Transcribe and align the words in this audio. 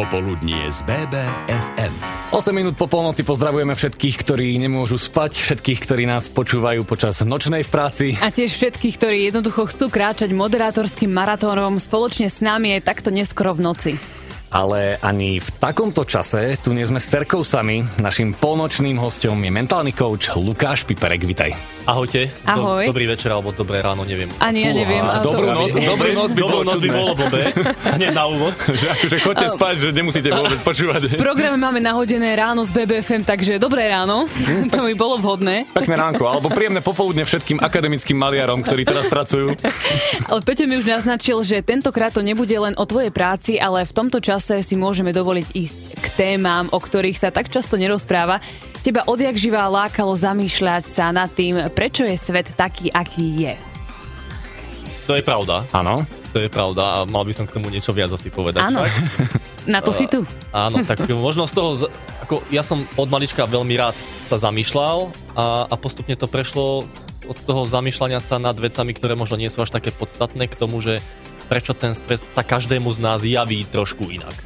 Popoludnie 0.00 0.72
z 0.72 0.80
BBFM. 0.88 1.92
8 2.32 2.56
minút 2.56 2.72
po 2.80 2.88
polnoci 2.88 3.20
pozdravujeme 3.20 3.76
všetkých, 3.76 4.16
ktorí 4.24 4.56
nemôžu 4.56 4.96
spať, 4.96 5.36
všetkých, 5.36 5.76
ktorí 5.84 6.08
nás 6.08 6.32
počúvajú 6.32 6.88
počas 6.88 7.20
nočnej 7.20 7.60
v 7.60 7.68
práci. 7.68 8.06
A 8.16 8.32
tiež 8.32 8.48
všetkých, 8.56 8.96
ktorí 8.96 9.28
jednoducho 9.28 9.68
chcú 9.68 9.92
kráčať 9.92 10.32
moderátorským 10.32 11.12
maratónom 11.12 11.76
spoločne 11.76 12.32
s 12.32 12.40
nami 12.40 12.80
aj 12.80 12.88
takto 12.88 13.12
neskoro 13.12 13.52
v 13.52 13.60
noci. 13.60 13.92
Ale 14.50 14.98
ani 14.98 15.38
v 15.38 15.48
takomto 15.62 16.02
čase 16.02 16.58
tu 16.58 16.74
nie 16.74 16.82
sme 16.82 16.98
s 16.98 17.06
Terkou 17.06 17.46
sami. 17.46 17.86
Našim 18.02 18.34
polnočným 18.34 18.98
hostom 18.98 19.38
je 19.38 19.46
mentálny 19.46 19.94
coach 19.94 20.34
Lukáš 20.34 20.82
Piperek. 20.82 21.22
Vitaj. 21.22 21.54
Ahojte. 21.86 22.34
Ahoj. 22.42 22.90
Do, 22.90 22.90
dobrý 22.90 23.06
večer 23.14 23.30
alebo 23.30 23.54
dobré 23.54 23.78
ráno, 23.78 24.02
neviem. 24.02 24.26
Ani 24.42 24.66
ja 24.66 24.74
neviem. 24.74 25.06
Fúha, 25.06 25.22
dobrú 25.22 25.46
to- 25.46 25.54
noc, 25.54 25.72
dobrú 25.78 26.10
noc 26.18 26.30
by 26.34 26.40
Dobrú 26.42 26.58
noc 26.66 26.78
by 26.82 26.90
bolo 26.90 27.12
blbé. 27.14 27.42
Hneď 27.96 28.10
na 28.10 28.24
úvod. 28.26 28.54
Že 28.80 28.86
akože 28.90 29.16
chodte 29.22 29.46
spať, 29.54 29.74
že 29.78 29.88
nemusíte 29.94 30.28
vôbec 30.34 30.58
počúvať. 30.66 31.14
V 31.14 31.22
programe 31.22 31.54
máme 31.54 31.78
nahodené 31.78 32.34
ráno 32.34 32.66
z 32.66 32.74
BBFM, 32.74 33.22
takže 33.22 33.62
dobré 33.62 33.86
ráno. 33.86 34.26
to 34.74 34.80
by 34.82 34.94
bolo 34.98 35.22
vhodné. 35.22 35.70
Pekné 35.70 35.94
ránko, 35.94 36.26
alebo 36.26 36.50
príjemné 36.50 36.82
popoludne 36.82 37.22
všetkým 37.22 37.62
akademickým 37.62 38.18
maliarom, 38.18 38.66
ktorí 38.66 38.82
teraz 38.82 39.06
pracujú. 39.06 39.54
Ale 40.26 40.40
Peťo 40.42 40.66
mi 40.66 40.74
už 40.74 40.90
naznačil, 40.90 41.38
že 41.46 41.62
tentokrát 41.62 42.10
to 42.10 42.22
nebude 42.26 42.54
len 42.54 42.74
o 42.74 42.82
tvojej 42.82 43.14
práci, 43.14 43.54
ale 43.62 43.86
v 43.86 43.92
tomto 43.94 44.18
čase 44.18 44.39
si 44.40 44.74
môžeme 44.74 45.12
dovoliť 45.12 45.46
ísť 45.52 45.86
k 46.00 46.06
témam, 46.16 46.72
o 46.72 46.78
ktorých 46.80 47.16
sa 47.20 47.28
tak 47.28 47.52
často 47.52 47.76
nerozpráva. 47.76 48.40
Teba 48.80 49.04
odjak 49.04 49.36
živá 49.36 49.68
lákalo 49.68 50.16
zamýšľať 50.16 50.84
sa 50.88 51.12
nad 51.12 51.28
tým, 51.28 51.68
prečo 51.76 52.02
je 52.08 52.16
svet 52.16 52.48
taký, 52.56 52.88
aký 52.88 53.36
je. 53.36 53.54
To 55.04 55.12
je 55.14 55.22
pravda. 55.22 55.68
Áno. 55.76 56.08
To 56.30 56.38
je 56.38 56.46
pravda 56.46 56.82
a 56.82 56.98
mal 57.10 57.26
by 57.26 57.34
som 57.34 57.42
k 57.42 57.58
tomu 57.58 57.74
niečo 57.74 57.90
viac 57.90 58.14
asi 58.14 58.30
povedať. 58.30 58.62
Áno. 58.62 58.86
Na 59.66 59.82
to 59.82 59.90
si 59.90 60.06
tu. 60.06 60.22
Áno, 60.54 60.86
tak 60.86 61.02
možno 61.10 61.50
z 61.50 61.52
toho, 61.58 61.70
z- 61.74 61.90
ako 62.22 62.46
ja 62.54 62.62
som 62.62 62.86
od 62.94 63.10
malička 63.10 63.42
veľmi 63.50 63.74
rád 63.74 63.98
sa 64.30 64.38
zamýšľal 64.38 65.10
a, 65.34 65.66
a 65.66 65.74
postupne 65.74 66.14
to 66.14 66.30
prešlo 66.30 66.86
od 67.26 67.38
toho 67.42 67.66
zamýšľania 67.66 68.22
sa 68.22 68.38
nad 68.38 68.54
vecami, 68.54 68.94
ktoré 68.94 69.18
možno 69.18 69.42
nie 69.42 69.50
sú 69.50 69.58
až 69.66 69.74
také 69.74 69.90
podstatné 69.90 70.46
k 70.46 70.54
tomu, 70.54 70.78
že 70.78 71.02
prečo 71.50 71.74
ten 71.74 71.98
svet 71.98 72.22
sa 72.22 72.46
každému 72.46 72.94
z 72.94 72.98
nás 73.02 73.26
javí 73.26 73.66
trošku 73.66 74.06
inak. 74.06 74.38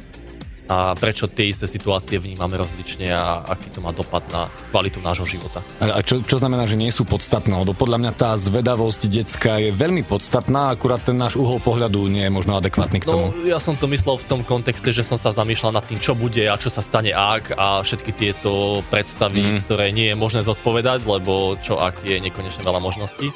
A 0.65 0.97
prečo 0.97 1.29
tie 1.29 1.53
isté 1.53 1.69
situácie 1.69 2.17
vnímame 2.17 2.57
rozlične 2.57 3.13
a 3.13 3.45
aký 3.45 3.69
to 3.69 3.85
má 3.85 3.93
dopad 3.93 4.25
na 4.33 4.49
kvalitu 4.73 4.97
nášho 4.97 5.29
života. 5.29 5.61
A 5.77 6.01
čo, 6.01 6.25
čo 6.25 6.41
znamená, 6.41 6.65
že 6.65 6.73
nie 6.73 6.89
sú 6.89 7.05
podstatné? 7.05 7.53
Lebo 7.53 7.77
podľa 7.77 8.01
mňa 8.01 8.11
tá 8.17 8.33
zvedavosť 8.33 9.05
detská 9.05 9.61
je 9.61 9.69
veľmi 9.69 10.01
podstatná, 10.01 10.73
akurát 10.73 11.05
ten 11.05 11.13
náš 11.13 11.37
uhol 11.37 11.61
pohľadu 11.61 12.09
nie 12.09 12.25
je 12.25 12.33
možno 12.33 12.57
adekvátny 12.57 12.97
k 12.97 13.05
tomu. 13.05 13.29
No, 13.29 13.45
ja 13.45 13.61
som 13.61 13.77
to 13.77 13.85
myslel 13.93 14.17
v 14.17 14.25
tom 14.25 14.41
kontexte, 14.41 14.89
že 14.89 15.05
som 15.05 15.21
sa 15.21 15.29
zamýšľal 15.29 15.77
nad 15.77 15.85
tým, 15.85 16.01
čo 16.01 16.17
bude 16.17 16.41
a 16.49 16.57
čo 16.57 16.73
sa 16.73 16.81
stane 16.81 17.13
ak 17.13 17.53
a 17.53 17.85
všetky 17.85 18.11
tieto 18.17 18.81
predstavy, 18.89 19.61
mm. 19.61 19.69
ktoré 19.69 19.93
nie 19.93 20.09
je 20.09 20.17
možné 20.17 20.41
zodpovedať, 20.41 21.05
lebo 21.05 21.61
čo 21.61 21.77
ak 21.77 22.09
je 22.09 22.17
nekonečne 22.17 22.65
veľa 22.65 22.81
možností. 22.81 23.29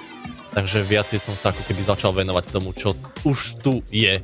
Takže 0.53 0.81
viacej 0.81 1.19
som 1.22 1.36
sa 1.38 1.53
ako 1.53 1.61
keby 1.66 1.81
začal 1.86 2.11
venovať 2.14 2.45
tomu, 2.50 2.73
čo 2.73 2.97
už 3.25 3.61
tu 3.61 3.86
je 3.94 4.17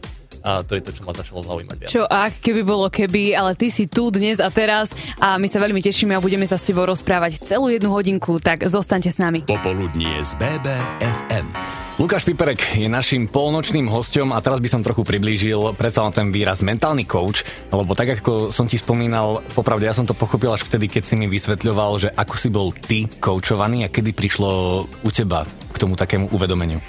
a 0.46 0.62
to 0.62 0.78
je 0.78 0.82
to, 0.86 0.94
čo 0.94 1.02
ma 1.10 1.14
začalo 1.18 1.42
zaujímať 1.42 1.78
viac. 1.82 1.90
Čo 1.90 2.06
ak, 2.06 2.38
keby 2.38 2.62
bolo 2.62 2.86
keby, 2.94 3.34
ale 3.34 3.58
ty 3.58 3.74
si 3.74 3.90
tu 3.90 4.14
dnes 4.14 4.38
a 4.38 4.54
teraz 4.54 4.94
a 5.18 5.42
my 5.42 5.50
sa 5.50 5.58
veľmi 5.58 5.82
tešíme 5.82 6.14
a 6.14 6.22
budeme 6.22 6.46
sa 6.46 6.62
s 6.62 6.70
tebou 6.70 6.86
rozprávať 6.86 7.42
celú 7.42 7.74
jednu 7.74 7.90
hodinku, 7.90 8.38
tak 8.38 8.62
zostaňte 8.62 9.10
s 9.10 9.18
nami. 9.18 9.42
Popoludnie 9.50 10.22
z 10.22 10.38
BBFM. 10.38 11.50
Lukáš 11.98 12.28
Piperek 12.28 12.76
je 12.76 12.92
našim 12.92 13.26
polnočným 13.26 13.88
hostom 13.90 14.36
a 14.36 14.44
teraz 14.44 14.60
by 14.62 14.70
som 14.70 14.86
trochu 14.86 15.02
priblížil 15.02 15.74
predsa 15.80 16.04
len 16.06 16.14
ten 16.14 16.28
výraz 16.30 16.62
mentálny 16.62 17.08
coach, 17.08 17.42
lebo 17.74 17.98
tak 17.98 18.22
ako 18.22 18.52
som 18.54 18.68
ti 18.70 18.78
spomínal, 18.78 19.42
popravde 19.56 19.88
ja 19.88 19.96
som 19.96 20.06
to 20.06 20.14
pochopil 20.14 20.54
až 20.54 20.68
vtedy, 20.68 20.92
keď 20.92 21.04
si 21.08 21.16
mi 21.16 21.26
vysvetľoval, 21.26 21.92
že 22.06 22.10
ako 22.12 22.36
si 22.36 22.50
bol 22.52 22.70
ty 22.76 23.08
coachovaný 23.08 23.88
a 23.88 23.90
kedy 23.90 24.12
prišlo 24.12 24.50
u 24.86 25.10
teba 25.10 25.48
k 25.76 25.82
tomu 25.84 26.00
takému 26.00 26.32
uvedomeniu. 26.32 26.80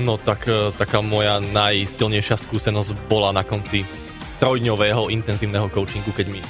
No 0.00 0.16
tak 0.16 0.48
e, 0.48 0.72
taká 0.74 1.04
moja 1.04 1.38
najsilnejšia 1.38 2.40
skúsenosť 2.40 3.06
bola 3.06 3.30
na 3.30 3.44
konci 3.44 3.86
trojdňového 4.42 5.12
intenzívneho 5.12 5.70
coachingu, 5.70 6.10
keď 6.10 6.26
mi 6.32 6.40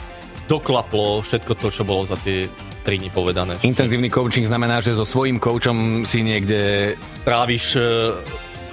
doklaplo 0.49 1.21
všetko 1.21 1.53
to, 1.59 1.69
čo 1.69 1.83
bolo 1.85 2.09
za 2.09 2.17
tie 2.23 2.49
3 2.85 3.01
dní 3.01 3.11
povedané. 3.13 3.57
Intenzívny 3.65 4.09
coaching 4.09 4.45
znamená, 4.49 4.81
že 4.81 4.97
so 4.97 5.05
svojím 5.09 5.41
coachom 5.41 6.05
si 6.05 6.25
niekde 6.25 6.95
Stráviš 7.21 7.77
e, 7.77 7.81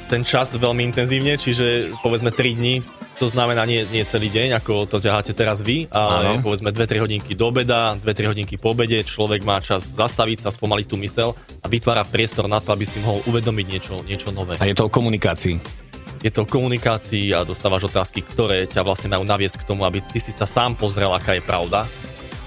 ten 0.08 0.28
čas 0.28 0.56
veľmi 0.56 0.84
intenzívne, 0.84 1.40
čiže 1.40 1.96
povedzme 2.04 2.32
3 2.32 2.60
dní, 2.60 2.76
to 3.22 3.30
znamená 3.30 3.70
nie, 3.70 3.86
nie 3.94 4.02
celý 4.02 4.34
deň, 4.34 4.58
ako 4.58 4.90
to 4.90 4.98
ťaháte 4.98 5.38
teraz 5.38 5.62
vy, 5.62 5.86
ale 5.94 6.42
Áno. 6.42 6.42
povedzme 6.42 6.74
2-3 6.74 7.06
hodinky 7.06 7.38
do 7.38 7.54
obeda, 7.54 7.94
2-3 8.02 8.34
hodinky 8.34 8.58
po 8.58 8.74
obede, 8.74 9.06
človek 9.06 9.46
má 9.46 9.62
čas 9.62 9.94
zastaviť 9.94 10.42
sa, 10.42 10.50
spomaliť 10.50 10.88
tú 10.90 10.98
mysel 10.98 11.38
a 11.62 11.70
vytvára 11.70 12.02
priestor 12.02 12.50
na 12.50 12.58
to, 12.58 12.74
aby 12.74 12.82
si 12.90 12.98
mohol 12.98 13.22
uvedomiť 13.30 13.66
niečo, 13.70 14.02
niečo 14.10 14.34
nové. 14.34 14.58
a 14.58 14.66
je 14.66 14.74
to 14.74 14.90
o 14.90 14.92
komunikácii. 14.92 15.62
Je 16.26 16.34
to 16.34 16.46
o 16.46 16.50
komunikácii 16.50 17.34
a 17.38 17.46
dostávaš 17.46 17.94
otázky, 17.94 18.26
ktoré 18.26 18.66
ťa 18.66 18.82
vlastne 18.82 19.14
majú 19.14 19.22
naviesť 19.22 19.62
k 19.62 19.68
tomu, 19.70 19.86
aby 19.86 20.02
ty 20.02 20.18
si 20.18 20.34
sa 20.34 20.50
sám 20.50 20.74
pozrel, 20.74 21.14
aká 21.14 21.38
je 21.38 21.46
pravda 21.46 21.86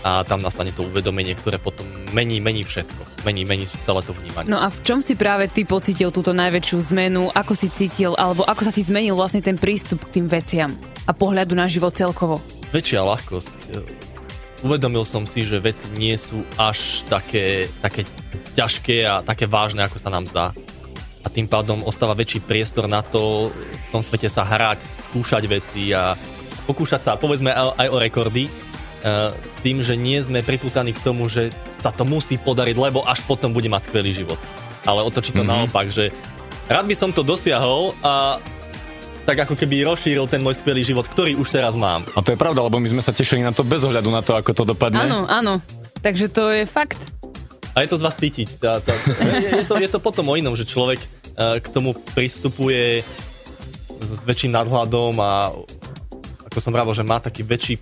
a 0.04 0.20
tam 0.22 0.44
nastane 0.44 0.68
to 0.70 0.84
uvedomenie, 0.84 1.32
ktoré 1.32 1.56
potom 1.56 1.88
mení, 2.12 2.38
mení 2.44 2.60
všetko. 2.60 3.24
Mení, 3.24 3.48
mení 3.48 3.64
celé 3.88 4.04
to 4.04 4.12
vnímanie. 4.12 4.52
No 4.52 4.60
a 4.60 4.68
v 4.68 4.78
čom 4.84 5.00
si 5.00 5.16
práve 5.16 5.48
ty 5.48 5.64
pocítil 5.64 6.12
túto 6.12 6.36
najväčšiu 6.36 6.78
zmenu? 6.92 7.32
Ako 7.32 7.56
si 7.56 7.72
cítil, 7.72 8.12
alebo 8.20 8.44
ako 8.44 8.68
sa 8.68 8.72
ti 8.76 8.84
zmenil 8.84 9.16
vlastne 9.16 9.40
ten 9.40 9.56
prístup 9.56 10.04
k 10.04 10.20
tým 10.20 10.26
veciam 10.28 10.68
a 11.08 11.16
pohľadu 11.16 11.56
na 11.56 11.64
život 11.64 11.96
celkovo? 11.96 12.44
väčšia 12.74 13.06
ľahkosť. 13.06 13.52
E, 13.70 13.80
Uvedomil 14.66 15.06
som 15.06 15.28
si, 15.28 15.46
že 15.46 15.62
veci 15.62 15.86
nie 15.94 16.16
sú 16.18 16.42
až 16.58 17.06
také, 17.06 17.68
také 17.78 18.02
ťažké 18.58 19.04
a 19.06 19.20
také 19.22 19.46
vážne, 19.46 19.86
ako 19.86 20.00
sa 20.00 20.10
nám 20.10 20.26
zdá. 20.26 20.50
A 21.20 21.28
tým 21.28 21.46
pádom 21.46 21.84
ostáva 21.84 22.16
väčší 22.16 22.40
priestor 22.42 22.88
na 22.88 23.04
to 23.04 23.52
v 23.52 23.88
tom 23.92 24.00
svete 24.00 24.26
sa 24.26 24.42
hrať, 24.42 24.80
skúšať 24.80 25.44
veci 25.46 25.92
a 25.92 26.16
pokúšať 26.64 27.00
sa, 27.04 27.20
povedzme, 27.20 27.52
aj 27.52 27.88
o 27.92 28.00
rekordy, 28.00 28.48
s 29.44 29.54
tým, 29.60 29.84
že 29.84 29.94
nie 30.00 30.16
sme 30.24 30.40
priputaní 30.40 30.96
k 30.96 31.04
tomu, 31.04 31.28
že 31.28 31.52
sa 31.76 31.92
to 31.92 32.08
musí 32.08 32.40
podariť, 32.40 32.76
lebo 32.80 33.04
až 33.04 33.20
potom 33.28 33.52
bude 33.52 33.68
mať 33.68 33.92
skvelý 33.92 34.16
život. 34.16 34.40
Ale 34.88 35.04
otočí 35.04 35.36
to 35.36 35.44
mm-hmm. 35.44 35.68
naopak, 35.68 35.92
že 35.92 36.08
rád 36.72 36.88
by 36.88 36.96
som 36.96 37.12
to 37.12 37.20
dosiahol 37.20 37.92
a 38.00 38.40
tak 39.24 39.48
ako 39.48 39.56
keby 39.56 39.88
rozšíril 39.88 40.28
ten 40.28 40.44
môj 40.44 40.60
skvelý 40.60 40.84
život, 40.84 41.08
ktorý 41.08 41.36
už 41.40 41.48
teraz 41.48 41.72
mám. 41.76 42.04
A 42.12 42.20
to 42.20 42.36
je 42.36 42.38
pravda, 42.40 42.60
lebo 42.60 42.76
my 42.76 42.88
sme 42.92 43.00
sa 43.00 43.12
tešili 43.12 43.40
na 43.40 43.56
to 43.56 43.64
bez 43.64 43.80
ohľadu 43.80 44.12
na 44.12 44.20
to, 44.20 44.36
ako 44.36 44.52
to 44.52 44.64
dopadne. 44.68 45.00
Áno, 45.00 45.24
áno. 45.24 45.64
Takže 46.04 46.28
to 46.28 46.52
je 46.52 46.68
fakt. 46.68 47.00
A 47.72 47.82
je 47.82 47.88
to 47.88 47.96
z 47.96 48.04
vás 48.04 48.16
cítiť. 48.20 48.48
Tá, 48.60 48.84
tá, 48.84 48.92
je, 48.92 49.64
je, 49.64 49.64
to, 49.64 49.74
je 49.80 49.88
to 49.88 49.98
potom 49.98 50.28
o 50.28 50.36
inom, 50.36 50.52
že 50.52 50.68
človek 50.68 51.00
uh, 51.00 51.56
k 51.56 51.66
tomu 51.72 51.96
pristupuje 52.12 53.00
s 53.98 54.20
väčším 54.28 54.52
nadhľadom 54.52 55.16
a 55.16 55.56
ako 56.52 56.58
som 56.60 56.70
vravel, 56.76 56.92
že 56.92 57.02
má 57.02 57.18
taký 57.18 57.42
väčší 57.42 57.80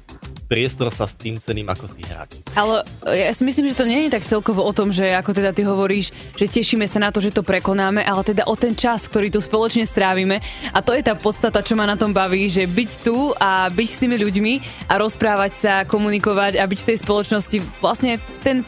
priestor 0.53 0.93
sa 0.93 1.09
s 1.09 1.17
tým 1.17 1.41
celým 1.41 1.65
ako 1.73 1.89
si 1.89 2.05
hrať. 2.05 2.53
Ale 2.53 2.85
ja 3.09 3.33
si 3.33 3.41
myslím, 3.49 3.73
že 3.73 3.79
to 3.81 3.89
nie 3.89 4.05
je 4.05 4.13
tak 4.13 4.29
celkovo 4.29 4.61
o 4.61 4.73
tom, 4.77 4.93
že 4.93 5.09
ako 5.09 5.33
teda 5.33 5.57
ty 5.57 5.65
hovoríš, 5.65 6.13
že 6.37 6.45
tešíme 6.45 6.85
sa 6.85 7.01
na 7.01 7.09
to, 7.09 7.25
že 7.25 7.33
to 7.33 7.41
prekonáme, 7.41 8.05
ale 8.05 8.21
teda 8.21 8.45
o 8.45 8.53
ten 8.53 8.77
čas, 8.77 9.09
ktorý 9.09 9.33
tu 9.33 9.41
spoločne 9.41 9.89
strávime. 9.89 10.45
A 10.77 10.85
to 10.85 10.93
je 10.93 11.01
tá 11.01 11.17
podstata, 11.17 11.65
čo 11.65 11.73
ma 11.73 11.89
na 11.89 11.97
tom 11.97 12.13
baví, 12.13 12.53
že 12.53 12.69
byť 12.69 12.91
tu 13.01 13.33
a 13.41 13.73
byť 13.73 13.89
s 13.89 14.01
tými 14.05 14.21
ľuďmi 14.21 14.53
a 14.93 15.01
rozprávať 15.01 15.53
sa, 15.57 15.75
komunikovať 15.89 16.61
a 16.61 16.69
byť 16.69 16.79
v 16.85 16.89
tej 16.93 16.99
spoločnosti 17.01 17.57
vlastne 17.81 18.21
ten 18.45 18.61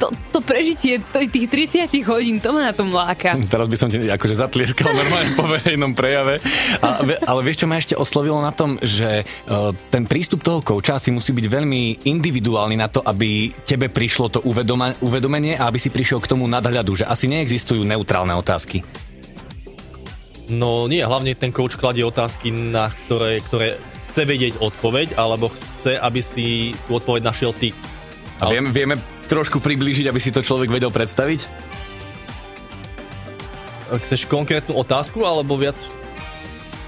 to, 0.00 0.08
to 0.32 0.38
prežitie 0.40 0.96
tých 1.12 1.46
30 1.52 1.92
hodín, 2.08 2.40
to 2.40 2.56
ma 2.56 2.72
na 2.72 2.74
tom 2.74 2.88
láka. 2.88 3.36
Teraz 3.52 3.68
by 3.68 3.76
som 3.76 3.92
ti 3.92 4.00
akože 4.00 4.40
zatlieskal 4.40 4.96
normálne 4.96 5.36
po 5.36 5.44
verejnom 5.44 5.92
prejave. 5.92 6.40
A, 6.80 7.04
ale 7.04 7.40
vieš, 7.44 7.62
čo 7.62 7.66
ma 7.68 7.76
ešte 7.76 7.94
oslovilo 7.94 8.40
na 8.40 8.56
tom, 8.56 8.80
že 8.80 9.28
uh, 9.28 9.76
ten 9.92 10.08
prístup 10.08 10.40
toho 10.40 10.64
kouča 10.64 10.96
si 10.96 11.12
musí 11.12 11.36
byť 11.36 11.46
veľmi 11.46 12.08
individuálny 12.08 12.80
na 12.80 12.88
to, 12.88 13.04
aby 13.04 13.52
tebe 13.68 13.92
prišlo 13.92 14.26
to 14.32 14.38
uvedoma- 14.48 14.96
uvedomenie 15.04 15.60
a 15.60 15.68
aby 15.68 15.76
si 15.76 15.92
prišiel 15.92 16.24
k 16.24 16.30
tomu 16.32 16.48
nadhľadu, 16.48 17.04
že 17.04 17.04
asi 17.04 17.28
neexistujú 17.28 17.84
neutrálne 17.84 18.32
otázky. 18.32 18.80
No 20.50 20.90
nie, 20.90 21.04
hlavne 21.04 21.36
ten 21.38 21.54
coach 21.54 21.78
kladie 21.78 22.02
otázky, 22.02 22.50
na 22.50 22.90
ktoré, 22.90 23.38
ktoré 23.44 23.78
chce 24.10 24.26
vedieť 24.26 24.58
odpoveď, 24.58 25.14
alebo 25.14 25.52
chce, 25.52 25.94
aby 25.94 26.20
si 26.24 26.74
tú 26.88 26.98
odpoveď 26.98 27.22
našiel 27.22 27.54
ty. 27.54 27.70
A 28.42 28.50
vieme, 28.50 28.72
vieme 28.74 29.19
trošku 29.30 29.62
priblížiť, 29.62 30.10
aby 30.10 30.18
si 30.18 30.34
to 30.34 30.42
človek 30.42 30.66
vedel 30.66 30.90
predstaviť? 30.90 31.46
Chceš 33.90 34.26
konkrétnu 34.26 34.74
otázku, 34.74 35.22
alebo 35.22 35.54
viac... 35.54 35.78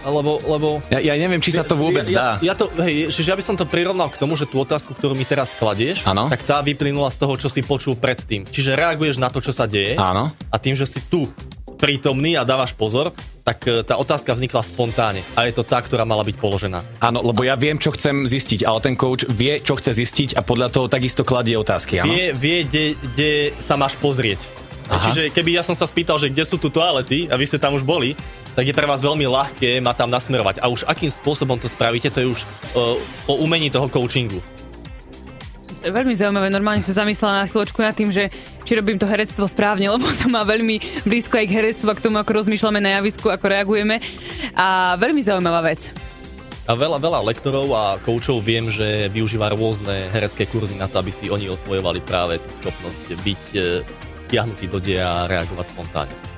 Alebo, 0.02 0.42
lebo... 0.42 0.82
Ja, 0.90 0.98
ja 0.98 1.14
neviem, 1.14 1.38
či 1.38 1.54
sa 1.54 1.62
to 1.62 1.78
vôbec 1.78 2.02
ja, 2.10 2.18
dá. 2.18 2.28
Ja, 2.42 2.50
ja 2.50 2.54
to, 2.58 2.66
hej, 2.82 3.14
čiže 3.14 3.30
ja 3.30 3.38
by 3.38 3.44
som 3.46 3.54
to 3.54 3.62
prirovnal 3.62 4.10
k 4.10 4.18
tomu, 4.18 4.34
že 4.34 4.50
tú 4.50 4.58
otázku, 4.58 4.98
ktorú 4.98 5.14
mi 5.14 5.22
teraz 5.22 5.54
kladieš, 5.54 6.02
Áno. 6.02 6.26
tak 6.26 6.42
tá 6.42 6.58
vyplynula 6.58 7.06
z 7.14 7.22
toho, 7.22 7.38
čo 7.38 7.46
si 7.46 7.62
počul 7.62 7.94
predtým. 7.94 8.42
Čiže 8.42 8.74
reaguješ 8.74 9.22
na 9.22 9.30
to, 9.30 9.38
čo 9.38 9.54
sa 9.54 9.70
deje 9.70 9.94
Áno. 9.94 10.34
a 10.34 10.56
tým, 10.58 10.74
že 10.74 10.90
si 10.90 10.98
tu 11.06 11.30
prítomný 11.78 12.34
a 12.34 12.42
dávaš 12.42 12.74
pozor, 12.74 13.14
tak 13.42 13.66
e, 13.66 13.82
tá 13.82 13.98
otázka 13.98 14.34
vznikla 14.34 14.62
spontánne 14.62 15.22
a 15.34 15.46
je 15.46 15.54
to 15.54 15.66
tá, 15.66 15.82
ktorá 15.82 16.06
mala 16.06 16.22
byť 16.22 16.36
položená. 16.38 16.78
Áno, 17.02 17.22
lebo 17.22 17.42
ja 17.42 17.58
viem, 17.58 17.76
čo 17.78 17.90
chcem 17.94 18.24
zistiť, 18.26 18.62
ale 18.62 18.78
ten 18.82 18.94
coach 18.94 19.26
vie, 19.26 19.58
čo 19.58 19.74
chce 19.78 19.94
zistiť 19.94 20.38
a 20.38 20.40
podľa 20.46 20.70
toho 20.70 20.86
takisto 20.86 21.26
kladie 21.26 21.58
otázky, 21.58 22.02
áno? 22.02 22.14
Vie, 22.14 22.34
vie 22.34 22.58
kde, 22.66 22.84
kde 22.94 23.30
sa 23.58 23.74
máš 23.74 23.98
pozrieť. 23.98 24.38
Aha. 24.90 24.98
Čiže 25.08 25.30
keby 25.30 25.56
ja 25.58 25.62
som 25.62 25.78
sa 25.78 25.86
spýtal, 25.86 26.18
že 26.18 26.30
kde 26.30 26.42
sú 26.42 26.58
tu 26.58 26.68
toalety 26.68 27.30
a 27.30 27.38
vy 27.38 27.46
ste 27.46 27.58
tam 27.58 27.78
už 27.78 27.86
boli, 27.86 28.18
tak 28.52 28.68
je 28.68 28.76
pre 28.76 28.84
vás 28.84 29.00
veľmi 29.00 29.24
ľahké 29.24 29.80
ma 29.80 29.96
tam 29.96 30.12
nasmerovať. 30.12 30.60
A 30.60 30.68
už 30.68 30.84
akým 30.84 31.08
spôsobom 31.08 31.56
to 31.56 31.70
spravíte, 31.70 32.12
to 32.12 32.20
je 32.20 32.28
už 32.28 32.40
uh, 32.76 32.98
o 33.30 33.40
umení 33.40 33.72
toho 33.72 33.88
coachingu. 33.88 34.42
Veľmi 35.82 36.14
zaujímavé, 36.14 36.46
normálne 36.46 36.78
sa 36.86 36.94
zamyslela 36.94 37.42
na 37.42 37.48
chvíľočku 37.50 37.82
nad 37.82 37.90
tým, 37.90 38.14
že 38.14 38.30
či 38.62 38.78
robím 38.78 39.02
to 39.02 39.10
herectvo 39.10 39.50
správne, 39.50 39.90
lebo 39.98 40.06
to 40.14 40.30
má 40.30 40.46
veľmi 40.46 40.78
blízko 41.02 41.42
aj 41.42 41.46
k 41.50 41.56
herectvu 41.58 41.90
a 41.90 41.98
k 41.98 42.04
tomu, 42.06 42.16
ako 42.22 42.38
rozmýšľame 42.38 42.78
na 42.78 43.02
javisku, 43.02 43.26
ako 43.26 43.50
reagujeme. 43.50 43.98
A 44.54 44.94
veľmi 44.94 45.18
zaujímavá 45.26 45.66
vec. 45.66 45.90
A 46.70 46.78
veľa, 46.78 47.02
veľa 47.02 47.26
lektorov 47.26 47.66
a 47.74 47.98
koučov 47.98 48.38
viem, 48.38 48.70
že 48.70 49.10
využíva 49.10 49.50
rôzne 49.50 50.06
herecké 50.14 50.46
kurzy 50.46 50.78
na 50.78 50.86
to, 50.86 51.02
aby 51.02 51.10
si 51.10 51.26
oni 51.26 51.50
osvojovali 51.50 51.98
práve 52.06 52.38
tú 52.38 52.46
schopnosť 52.54 53.18
byť 53.18 53.42
e, 53.50 53.60
vtiahnutý 54.30 54.70
do 54.70 54.78
deja 54.78 55.26
a 55.26 55.26
reagovať 55.26 55.66
spontánne. 55.74 56.31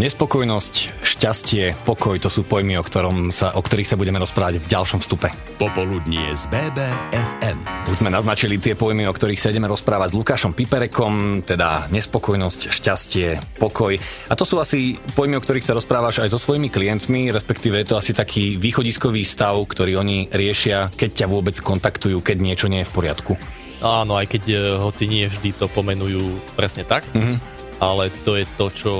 Nespokojnosť, 0.00 1.04
šťastie, 1.04 1.76
pokoj, 1.84 2.16
to 2.16 2.32
sú 2.32 2.48
pojmy, 2.48 2.80
o, 2.80 2.82
ktorom 2.82 3.28
sa, 3.28 3.52
o 3.52 3.60
ktorých 3.60 3.92
sa 3.92 4.00
budeme 4.00 4.16
rozprávať 4.16 4.64
v 4.64 4.70
ďalšom 4.72 5.04
vstupe. 5.04 5.28
Popoludnie 5.60 6.32
z 6.32 6.48
BBFM. 6.48 7.60
Už 7.92 8.00
sme 8.00 8.08
naznačili 8.08 8.56
tie 8.56 8.72
pojmy, 8.72 9.04
o 9.04 9.12
ktorých 9.12 9.36
sa 9.36 9.52
ideme 9.52 9.68
rozprávať 9.68 10.16
s 10.16 10.18
Lukášom 10.18 10.56
Piperekom, 10.56 11.44
teda 11.44 11.92
nespokojnosť, 11.92 12.72
šťastie, 12.72 13.60
pokoj. 13.60 13.92
A 14.00 14.32
to 14.32 14.48
sú 14.48 14.64
asi 14.64 14.96
pojmy, 15.12 15.36
o 15.36 15.44
ktorých 15.44 15.68
sa 15.68 15.76
rozprávaš 15.76 16.24
aj 16.24 16.32
so 16.32 16.40
svojimi 16.40 16.72
klientmi, 16.72 17.28
respektíve 17.28 17.76
je 17.84 17.92
to 17.92 18.00
asi 18.00 18.16
taký 18.16 18.56
východiskový 18.56 19.28
stav, 19.28 19.60
ktorý 19.60 20.00
oni 20.00 20.32
riešia, 20.32 20.88
keď 20.88 21.10
ťa 21.20 21.26
vôbec 21.28 21.60
kontaktujú, 21.60 22.24
keď 22.24 22.36
niečo 22.40 22.72
nie 22.72 22.80
je 22.80 22.88
v 22.88 22.96
poriadku. 22.96 23.36
Áno, 23.84 24.16
aj 24.16 24.24
keď 24.24 24.42
e, 24.48 24.56
hoci 24.78 25.04
nie 25.04 25.28
vždy 25.28 25.52
to 25.52 25.66
pomenujú 25.68 26.22
presne 26.54 26.86
tak, 26.86 27.04
mm-hmm. 27.12 27.36
ale 27.82 28.08
to 28.24 28.40
je 28.40 28.46
to, 28.56 28.66
čo 28.72 28.92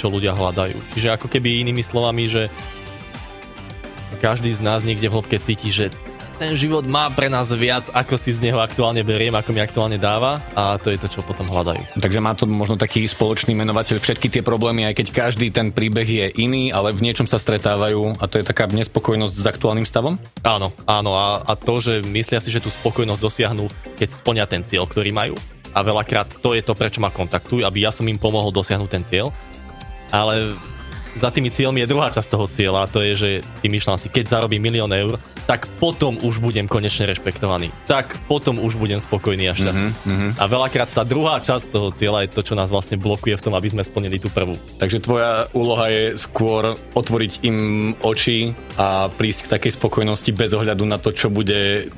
čo 0.00 0.08
ľudia 0.08 0.32
hľadajú. 0.32 0.96
Čiže 0.96 1.12
ako 1.12 1.28
keby 1.28 1.60
inými 1.60 1.84
slovami, 1.84 2.24
že 2.24 2.48
každý 4.24 4.48
z 4.56 4.64
nás 4.64 4.80
niekde 4.80 5.12
v 5.12 5.20
hĺbke 5.20 5.36
cíti, 5.36 5.68
že 5.68 5.92
ten 6.40 6.56
život 6.56 6.88
má 6.88 7.12
pre 7.12 7.28
nás 7.28 7.52
viac, 7.52 7.92
ako 7.92 8.16
si 8.16 8.32
z 8.32 8.48
neho 8.48 8.64
aktuálne 8.64 9.04
beriem, 9.04 9.36
ako 9.36 9.52
mi 9.52 9.60
aktuálne 9.60 10.00
dáva 10.00 10.40
a 10.56 10.80
to 10.80 10.88
je 10.88 10.96
to, 10.96 11.12
čo 11.12 11.20
potom 11.20 11.44
hľadajú. 11.44 12.00
Takže 12.00 12.16
má 12.16 12.32
to 12.32 12.48
možno 12.48 12.80
taký 12.80 13.04
spoločný 13.04 13.52
menovateľ 13.52 14.00
všetky 14.00 14.32
tie 14.32 14.40
problémy, 14.40 14.88
aj 14.88 15.04
keď 15.04 15.06
každý 15.12 15.52
ten 15.52 15.68
príbeh 15.68 16.08
je 16.08 16.26
iný, 16.40 16.72
ale 16.72 16.96
v 16.96 17.04
niečom 17.04 17.28
sa 17.28 17.36
stretávajú 17.36 18.16
a 18.16 18.24
to 18.24 18.40
je 18.40 18.48
taká 18.48 18.72
nespokojnosť 18.72 19.36
s 19.36 19.46
aktuálnym 19.52 19.84
stavom? 19.84 20.16
Áno, 20.40 20.72
áno 20.88 21.12
a, 21.12 21.44
a 21.44 21.52
to, 21.60 21.76
že 21.76 22.00
myslia 22.08 22.40
si, 22.40 22.48
že 22.48 22.64
tú 22.64 22.72
spokojnosť 22.72 23.20
dosiahnu, 23.20 23.68
keď 24.00 24.08
splňa 24.08 24.44
ten 24.48 24.64
cieľ, 24.64 24.88
ktorý 24.88 25.12
majú 25.12 25.36
a 25.76 25.84
veľakrát 25.84 26.40
to 26.40 26.56
je 26.56 26.64
to, 26.64 26.72
prečo 26.72 27.04
ma 27.04 27.12
kontaktujú, 27.12 27.62
aby 27.68 27.84
ja 27.84 27.92
som 27.92 28.08
im 28.08 28.18
pomohol 28.18 28.50
dosiahnuť 28.50 28.90
ten 28.90 29.04
cieľ 29.04 29.28
ale 30.12 30.56
za 31.18 31.30
tými 31.34 31.50
cieľmi 31.50 31.82
je 31.82 31.90
druhá 31.90 32.12
časť 32.14 32.28
toho 32.30 32.46
cieľa 32.46 32.86
a 32.86 32.90
to 32.90 33.02
je, 33.02 33.12
že 33.16 33.30
vymýšľam 33.64 33.98
si, 33.98 34.12
keď 34.12 34.38
zarobím 34.38 34.62
milión 34.62 34.90
eur, 34.92 35.18
tak 35.50 35.66
potom 35.82 36.14
už 36.22 36.38
budem 36.38 36.70
konečne 36.70 37.10
rešpektovaný. 37.10 37.74
Tak 37.90 38.22
potom 38.30 38.62
už 38.62 38.78
budem 38.78 39.02
spokojný 39.02 39.50
a 39.50 39.54
šťastný. 39.58 39.90
Mm-hmm. 39.90 40.30
A 40.38 40.44
veľakrát 40.46 40.94
tá 40.94 41.02
druhá 41.02 41.42
časť 41.42 41.74
toho 41.74 41.90
cieľa 41.90 42.22
je 42.22 42.38
to, 42.38 42.46
čo 42.46 42.54
nás 42.54 42.70
vlastne 42.70 42.94
blokuje 42.94 43.34
v 43.34 43.42
tom, 43.42 43.58
aby 43.58 43.66
sme 43.66 43.82
splnili 43.82 44.22
tú 44.22 44.30
prvú. 44.30 44.54
Takže 44.78 45.02
tvoja 45.02 45.50
úloha 45.50 45.90
je 45.90 46.14
skôr 46.14 46.78
otvoriť 46.94 47.42
im 47.42 47.56
oči 47.98 48.54
a 48.78 49.10
prísť 49.10 49.50
k 49.50 49.52
takej 49.58 49.72
spokojnosti 49.74 50.30
bez 50.30 50.54
ohľadu 50.54 50.86
na 50.86 51.02
to, 51.02 51.10
čo 51.10 51.26
bude, 51.26 51.90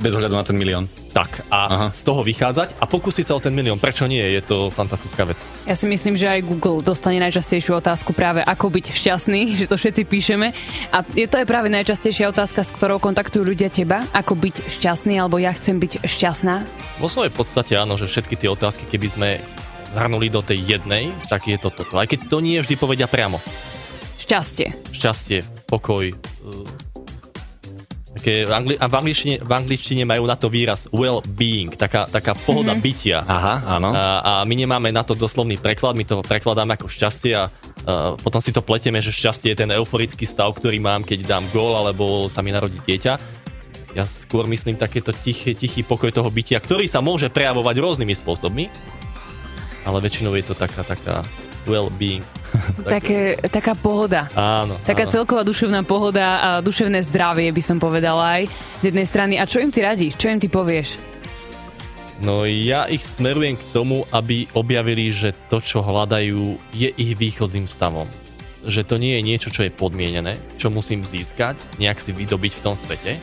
bez 0.00 0.12
ohľadu 0.16 0.32
na 0.32 0.44
ten 0.46 0.56
milión. 0.56 0.88
Tak 1.12 1.44
a 1.52 1.60
Aha. 1.68 1.86
z 1.92 2.00
toho 2.08 2.24
vychádzať 2.24 2.80
a 2.80 2.84
pokúsiť 2.88 3.28
sa 3.28 3.36
o 3.36 3.40
ten 3.44 3.52
milión. 3.52 3.76
Prečo 3.76 4.08
nie? 4.08 4.24
Je 4.24 4.40
to 4.40 4.72
fantastická 4.72 5.28
vec. 5.28 5.36
Ja 5.68 5.76
si 5.76 5.84
myslím, 5.84 6.16
že 6.16 6.26
aj 6.26 6.40
Google 6.42 6.80
dostane 6.80 7.20
najčastejšiu 7.20 7.78
otázku 7.84 8.16
práve 8.16 8.40
ako 8.54 8.70
byť 8.70 8.86
šťastný, 8.94 9.40
že 9.58 9.66
to 9.66 9.74
všetci 9.74 10.06
píšeme. 10.06 10.54
A 10.94 11.02
je 11.18 11.26
to 11.26 11.42
aj 11.42 11.46
práve 11.50 11.66
najčastejšia 11.74 12.30
otázka, 12.30 12.62
s 12.62 12.70
ktorou 12.70 13.02
kontaktujú 13.02 13.42
ľudia 13.42 13.66
teba, 13.66 14.06
ako 14.14 14.38
byť 14.38 14.56
šťastný, 14.78 15.18
alebo 15.18 15.42
ja 15.42 15.50
chcem 15.50 15.82
byť 15.82 16.06
šťastná? 16.06 16.54
Vo 17.02 17.10
svojej 17.10 17.34
podstate 17.34 17.74
áno, 17.74 17.98
že 17.98 18.06
všetky 18.06 18.38
tie 18.38 18.48
otázky, 18.48 18.86
keby 18.86 19.08
sme 19.10 19.28
zhrnuli 19.90 20.30
do 20.30 20.42
tej 20.42 20.62
jednej, 20.62 21.10
tak 21.26 21.50
je 21.50 21.58
to 21.58 21.74
toto. 21.74 21.98
Aj 21.98 22.06
keď 22.06 22.30
to 22.30 22.38
nie 22.38 22.58
vždy 22.62 22.74
povedia 22.78 23.10
priamo. 23.10 23.42
Šťastie. 24.18 24.72
Šťastie, 24.90 25.44
pokoj, 25.68 26.10
také, 28.24 28.48
v, 28.48 28.52
angli, 28.56 28.74
a 28.80 28.86
v, 28.88 28.94
angličtine, 28.96 29.36
v 29.44 29.52
angličtine 29.52 30.02
majú 30.08 30.24
na 30.24 30.32
to 30.40 30.48
výraz 30.48 30.88
well-being, 30.88 31.76
taká, 31.76 32.08
taká 32.08 32.32
pohoda 32.32 32.72
mm-hmm. 32.72 32.86
bytia. 32.88 33.18
Aha, 33.20 33.54
áno. 33.76 33.92
A, 33.92 34.04
a 34.24 34.32
my 34.48 34.54
nemáme 34.56 34.88
na 34.88 35.04
to 35.04 35.12
doslovný 35.12 35.60
preklad, 35.60 35.92
my 35.92 36.08
to 36.08 36.24
prekladáme 36.24 36.72
ako 36.72 36.88
šťastie 36.88 37.36
a 37.36 37.52
a 37.84 38.16
potom 38.16 38.40
si 38.40 38.48
to 38.48 38.64
pletieme, 38.64 39.00
že 39.04 39.12
šťastie 39.12 39.52
je 39.52 39.60
ten 39.60 39.70
euforický 39.76 40.24
stav, 40.24 40.56
ktorý 40.56 40.80
mám, 40.80 41.04
keď 41.04 41.28
dám 41.28 41.44
gól 41.52 41.76
alebo 41.76 42.32
sa 42.32 42.40
mi 42.40 42.48
narodí 42.48 42.80
dieťa. 42.80 43.12
Ja 43.94 44.04
skôr 44.08 44.48
myslím 44.50 44.74
takéto 44.74 45.14
tichý, 45.14 45.54
tichý 45.54 45.86
pokoj 45.86 46.10
toho 46.10 46.26
bytia, 46.32 46.58
ktorý 46.58 46.90
sa 46.90 46.98
môže 46.98 47.30
prejavovať 47.30 47.76
rôznymi 47.78 48.14
spôsobmi, 48.16 48.64
ale 49.86 49.98
väčšinou 50.00 50.34
je 50.34 50.44
to 50.48 50.54
taká, 50.56 50.82
taká 50.82 51.22
well-being. 51.68 52.24
Také, 52.86 53.34
taká 53.50 53.74
pohoda. 53.74 54.30
Áno. 54.38 54.78
Taká 54.86 55.10
áno. 55.10 55.12
celková 55.12 55.42
duševná 55.42 55.82
pohoda 55.82 56.26
a 56.38 56.48
duševné 56.62 57.02
zdravie 57.02 57.50
by 57.50 57.62
som 57.62 57.82
povedala 57.82 58.40
aj 58.40 58.42
z 58.78 58.94
jednej 58.94 59.06
strany. 59.10 59.34
A 59.42 59.44
čo 59.44 59.58
im 59.58 59.74
ty 59.74 59.82
radíš? 59.82 60.14
Čo 60.14 60.30
im 60.30 60.38
ty 60.38 60.46
povieš? 60.46 61.13
No 62.24 62.48
ja 62.48 62.88
ich 62.88 63.04
smerujem 63.04 63.60
k 63.60 63.68
tomu, 63.76 64.08
aby 64.08 64.48
objavili, 64.56 65.12
že 65.12 65.36
to, 65.52 65.60
čo 65.60 65.84
hľadajú, 65.84 66.56
je 66.72 66.88
ich 66.88 67.12
východzím 67.20 67.68
stavom. 67.68 68.08
Že 68.64 68.80
to 68.88 68.96
nie 68.96 69.20
je 69.20 69.22
niečo, 69.28 69.52
čo 69.52 69.60
je 69.60 69.68
podmienené, 69.68 70.32
čo 70.56 70.72
musím 70.72 71.04
získať, 71.04 71.60
nejak 71.76 72.00
si 72.00 72.16
vydobiť 72.16 72.52
v 72.56 72.64
tom 72.64 72.72
svete, 72.72 73.20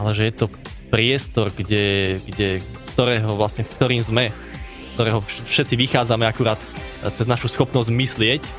ale 0.00 0.10
že 0.16 0.24
je 0.24 0.34
to 0.40 0.46
priestor, 0.88 1.52
kde, 1.52 2.16
kde, 2.32 2.64
z 2.64 2.88
ktorého 2.96 3.36
vlastne, 3.36 3.68
v 3.68 3.76
ktorým 3.76 4.00
sme, 4.00 4.24
z 4.32 4.88
ktorého 4.96 5.20
všetci 5.20 5.74
vychádzame 5.76 6.24
akurát 6.24 6.56
cez 7.12 7.28
našu 7.28 7.52
schopnosť 7.52 7.92
myslieť, 7.92 8.40
e, 8.40 8.50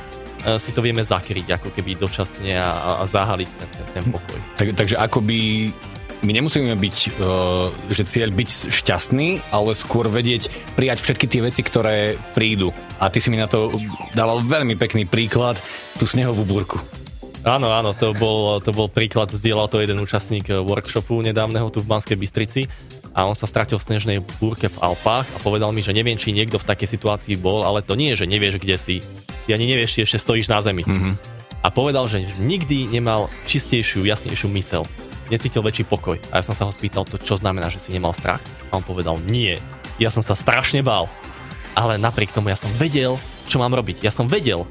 si 0.62 0.69
to 0.77 0.86
vieme 0.86 1.01
zakryť 1.01 1.57
ako 1.57 1.74
keby 1.74 1.98
dočasne 1.98 2.54
a, 2.54 3.01
a 3.01 3.04
zahaliť 3.10 3.50
ten, 3.50 3.69
ten, 3.74 3.86
ten 3.98 4.06
pokoj. 4.13 4.38
Tak, 4.62 4.77
takže 4.77 4.94
akoby 5.01 5.74
my 6.19 6.31
nemusíme 6.36 6.75
byť, 6.75 6.98
uh, 7.16 7.71
že 7.88 8.04
cieľ 8.04 8.35
byť 8.35 8.71
šťastný, 8.71 9.56
ale 9.56 9.71
skôr 9.71 10.11
vedieť 10.11 10.52
prijať 10.76 10.99
všetky 10.99 11.26
tie 11.31 11.42
veci, 11.44 11.61
ktoré 11.64 12.19
prídu. 12.35 12.76
A 12.99 13.07
ty 13.07 13.23
si 13.23 13.31
mi 13.31 13.40
na 13.40 13.47
to 13.47 13.71
dával 14.11 14.44
veľmi 14.44 14.76
pekný 14.76 15.07
príklad, 15.07 15.56
tú 15.95 16.04
snehovú 16.04 16.44
búrku. 16.44 16.76
Áno, 17.47 17.71
áno, 17.71 17.95
to 17.95 18.11
bol, 18.19 18.59
to 18.59 18.76
bol 18.76 18.92
príklad, 18.92 19.31
zdieľal 19.31 19.71
to 19.71 19.80
jeden 19.80 20.04
účastník 20.04 20.52
workshopu 20.52 21.23
nedávneho 21.23 21.71
tu 21.71 21.80
v 21.80 21.88
Banskej 21.88 22.19
Bystrici 22.19 22.68
a 23.16 23.23
on 23.23 23.31
sa 23.31 23.47
stratil 23.47 23.80
v 23.80 23.88
snežnej 23.88 24.18
búrke 24.44 24.68
v 24.68 24.78
Alpách 24.83 25.23
a 25.23 25.38
povedal 25.40 25.71
mi, 25.71 25.80
že 25.80 25.95
neviem, 25.95 26.19
či 26.19 26.35
niekto 26.35 26.59
v 26.59 26.68
takej 26.68 26.99
situácii 26.99 27.40
bol, 27.40 27.64
ale 27.64 27.80
to 27.80 27.95
nie 27.95 28.11
je, 28.11 28.28
že 28.28 28.31
nevieš, 28.31 28.59
kde 28.59 28.76
si. 28.76 28.95
Ty 29.47 29.56
ani 29.56 29.71
nevieš, 29.71 29.95
či 29.95 29.99
ešte 30.04 30.19
stojíš 30.19 30.52
na 30.52 30.59
zemi. 30.59 30.83
Mm-hmm. 30.83 31.14
A 31.64 31.68
povedal, 31.71 32.11
že 32.11 32.28
nikdy 32.44 32.92
nemal 32.92 33.31
čistejšiu, 33.47 34.04
jasnejšiu 34.04 34.52
mysel 34.59 34.83
necítil 35.30 35.62
väčší 35.64 35.86
pokoj. 35.86 36.18
A 36.33 36.42
ja 36.42 36.44
som 36.45 36.57
sa 36.57 36.66
ho 36.66 36.74
spýtal, 36.74 37.06
to 37.06 37.21
čo 37.21 37.38
znamená, 37.38 37.69
že 37.69 37.80
si 37.80 37.94
nemal 37.94 38.12
strach? 38.12 38.42
A 38.69 38.78
on 38.78 38.86
povedal, 38.86 39.21
nie, 39.30 39.56
ja 40.02 40.09
som 40.09 40.26
sa 40.26 40.33
strašne 40.33 40.81
bál. 40.81 41.07
Ale 41.78 42.02
napriek 42.02 42.33
tomu 42.33 42.50
ja 42.50 42.57
som 42.57 42.69
vedel, 42.76 43.16
čo 43.48 43.62
mám 43.62 43.71
robiť. 43.71 44.04
Ja 44.04 44.12
som 44.12 44.28
vedel. 44.28 44.66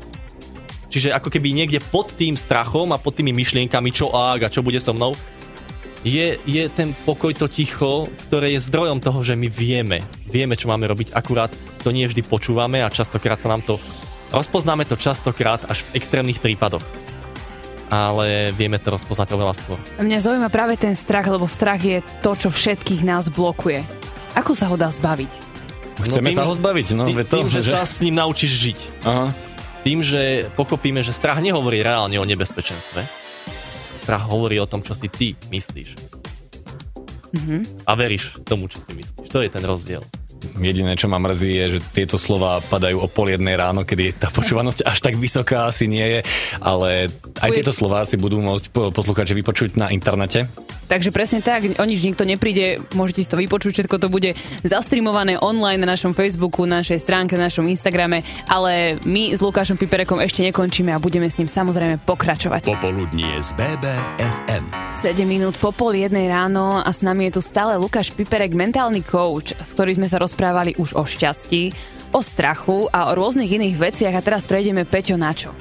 Čiže 0.88 1.14
ako 1.14 1.30
keby 1.30 1.54
niekde 1.54 1.80
pod 1.80 2.12
tým 2.12 2.34
strachom 2.34 2.90
a 2.92 3.00
pod 3.00 3.16
tými 3.16 3.32
myšlienkami, 3.32 3.92
čo 3.92 4.10
ak 4.12 4.48
a 4.48 4.52
čo 4.52 4.64
bude 4.64 4.80
so 4.82 4.92
mnou, 4.92 5.14
je, 6.06 6.38
je 6.46 6.64
ten 6.70 6.94
pokoj, 7.02 7.34
to 7.34 7.50
ticho, 7.50 8.06
ktoré 8.30 8.54
je 8.54 8.66
zdrojom 8.70 9.02
toho, 9.02 9.20
že 9.26 9.34
my 9.34 9.50
vieme. 9.50 10.00
Vieme, 10.30 10.54
čo 10.54 10.70
máme 10.70 10.86
robiť, 10.86 11.12
akurát 11.12 11.50
to 11.82 11.90
nie 11.90 12.06
vždy 12.06 12.22
počúvame 12.22 12.80
a 12.80 12.92
častokrát 12.92 13.36
sa 13.36 13.50
nám 13.50 13.66
to... 13.66 13.76
Rozpoznáme 14.28 14.84
to 14.84 14.94
častokrát 14.94 15.64
až 15.72 15.82
v 15.88 15.98
extrémnych 15.98 16.38
prípadoch 16.38 17.07
ale 17.88 18.52
vieme 18.52 18.76
to 18.76 18.92
rozpoznať 18.92 19.32
oveľa 19.32 19.54
skôr. 19.56 19.78
Mňa 20.00 20.18
zaujíma 20.20 20.48
práve 20.52 20.76
ten 20.76 20.92
strach, 20.92 21.26
lebo 21.28 21.48
strach 21.48 21.80
je 21.80 22.04
to, 22.20 22.36
čo 22.36 22.48
všetkých 22.52 23.02
nás 23.04 23.32
blokuje. 23.32 23.84
Ako 24.36 24.52
sa 24.52 24.68
ho 24.68 24.76
dá 24.76 24.92
zbaviť? 24.92 25.32
Chceme 25.98 26.30
no 26.30 26.30
tým, 26.30 26.38
sa 26.38 26.46
ho 26.46 26.54
zbaviť, 26.54 26.86
no. 26.94 27.04
Tým, 27.10 27.18
to, 27.26 27.36
tým 27.42 27.48
že, 27.50 27.60
že 27.66 27.72
sa 27.74 27.82
s 27.82 27.98
ním 28.06 28.14
naučíš 28.22 28.52
žiť. 28.54 28.78
Aha. 29.02 29.26
Tým, 29.82 29.98
že 30.04 30.46
pochopíme, 30.54 31.02
že 31.02 31.10
strach 31.10 31.42
nehovorí 31.42 31.82
reálne 31.82 32.20
o 32.20 32.24
nebezpečenstve. 32.28 33.02
Strach 34.04 34.24
hovorí 34.30 34.60
o 34.62 34.68
tom, 34.68 34.84
čo 34.84 34.94
si 34.94 35.10
ty 35.10 35.34
myslíš. 35.50 35.88
Mm-hmm. 37.28 37.60
A 37.84 37.92
veríš 37.98 38.40
tomu, 38.46 38.70
čo 38.70 38.78
si 38.80 38.94
myslíš. 38.94 39.28
To 39.32 39.42
je 39.42 39.50
ten 39.50 39.64
rozdiel. 39.64 40.00
Jediné, 40.58 40.94
čo 40.94 41.10
ma 41.10 41.18
mrzí, 41.18 41.50
je, 41.50 41.64
že 41.76 41.78
tieto 41.94 42.14
slova 42.18 42.62
padajú 42.62 43.02
o 43.02 43.08
pol 43.10 43.34
jednej 43.34 43.58
ráno, 43.58 43.82
kedy 43.82 44.18
tá 44.18 44.28
počúvanosť 44.30 44.86
až 44.86 44.98
tak 45.02 45.14
vysoká 45.18 45.66
asi 45.66 45.90
nie 45.90 46.02
je, 46.02 46.20
ale 46.62 47.10
aj 47.42 47.50
tieto 47.54 47.74
slova 47.74 48.06
si 48.06 48.14
budú 48.14 48.38
môcť 48.42 48.70
poslúchať, 48.70 49.34
že 49.34 49.38
vypočuť 49.38 49.70
na 49.78 49.90
internete. 49.90 50.46
Takže 50.88 51.12
presne 51.12 51.44
tak, 51.44 51.68
o 51.76 51.84
nič 51.84 52.00
nikto 52.00 52.24
nepríde, 52.24 52.80
môžete 52.96 53.20
si 53.20 53.28
to 53.28 53.36
vypočuť, 53.36 53.76
všetko 53.76 54.00
to 54.00 54.08
bude 54.08 54.32
zastreamované 54.64 55.36
online 55.36 55.84
na 55.84 55.92
našom 55.92 56.16
Facebooku, 56.16 56.64
na 56.64 56.80
našej 56.80 57.04
stránke, 57.04 57.36
na 57.36 57.52
našom 57.52 57.68
Instagrame, 57.68 58.24
ale 58.48 58.96
my 59.04 59.36
s 59.36 59.40
Lukášom 59.44 59.76
Piperekom 59.76 60.16
ešte 60.24 60.40
nekončíme 60.48 60.88
a 60.88 60.98
budeme 60.98 61.28
s 61.28 61.36
ním 61.36 61.52
samozrejme 61.52 62.00
pokračovať. 62.08 62.72
Popoludnie 62.72 63.36
z 63.44 63.52
BBFM. 63.60 64.64
7 64.88 65.28
minút 65.28 65.60
po 65.60 65.76
pol 65.76 65.92
jednej 65.92 66.24
ráno 66.24 66.80
a 66.80 66.88
s 66.88 67.04
nami 67.04 67.28
je 67.28 67.36
tu 67.36 67.40
stále 67.44 67.76
Lukáš 67.76 68.16
Piperek, 68.16 68.56
mentálny 68.56 69.04
coach, 69.04 69.52
s 69.52 69.76
ktorým 69.76 70.00
sme 70.00 70.08
sa 70.08 70.16
rozprávali 70.28 70.76
už 70.76 70.92
o 70.92 71.08
šťastí, 71.08 71.72
o 72.12 72.20
strachu 72.20 72.92
a 72.92 73.08
o 73.08 73.16
rôznych 73.16 73.48
iných 73.48 73.80
veciach 73.80 74.12
a 74.12 74.20
teraz 74.20 74.44
prejdeme 74.44 74.84
Peťo 74.84 75.16
na 75.16 75.32
čo? 75.32 75.56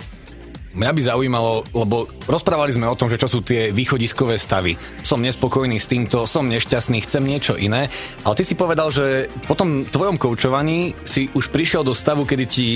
Mňa 0.78 0.94
by 0.94 1.02
zaujímalo, 1.02 1.66
lebo 1.74 2.06
rozprávali 2.30 2.70
sme 2.76 2.86
o 2.86 2.94
tom, 2.94 3.10
že 3.10 3.18
čo 3.18 3.26
sú 3.26 3.42
tie 3.42 3.74
východiskové 3.74 4.38
stavy. 4.38 4.78
Som 5.02 5.26
nespokojný 5.26 5.82
s 5.82 5.90
týmto, 5.90 6.30
som 6.30 6.46
nešťastný, 6.46 7.02
chcem 7.02 7.24
niečo 7.26 7.58
iné, 7.58 7.90
ale 8.22 8.38
ty 8.38 8.46
si 8.46 8.54
povedal, 8.54 8.94
že 8.94 9.32
po 9.50 9.58
tom 9.58 9.90
tvojom 9.90 10.22
koučovaní 10.22 10.94
si 11.02 11.34
už 11.34 11.50
prišiel 11.50 11.82
do 11.82 11.98
stavu, 11.98 12.30
kedy 12.30 12.46
ti 12.46 12.68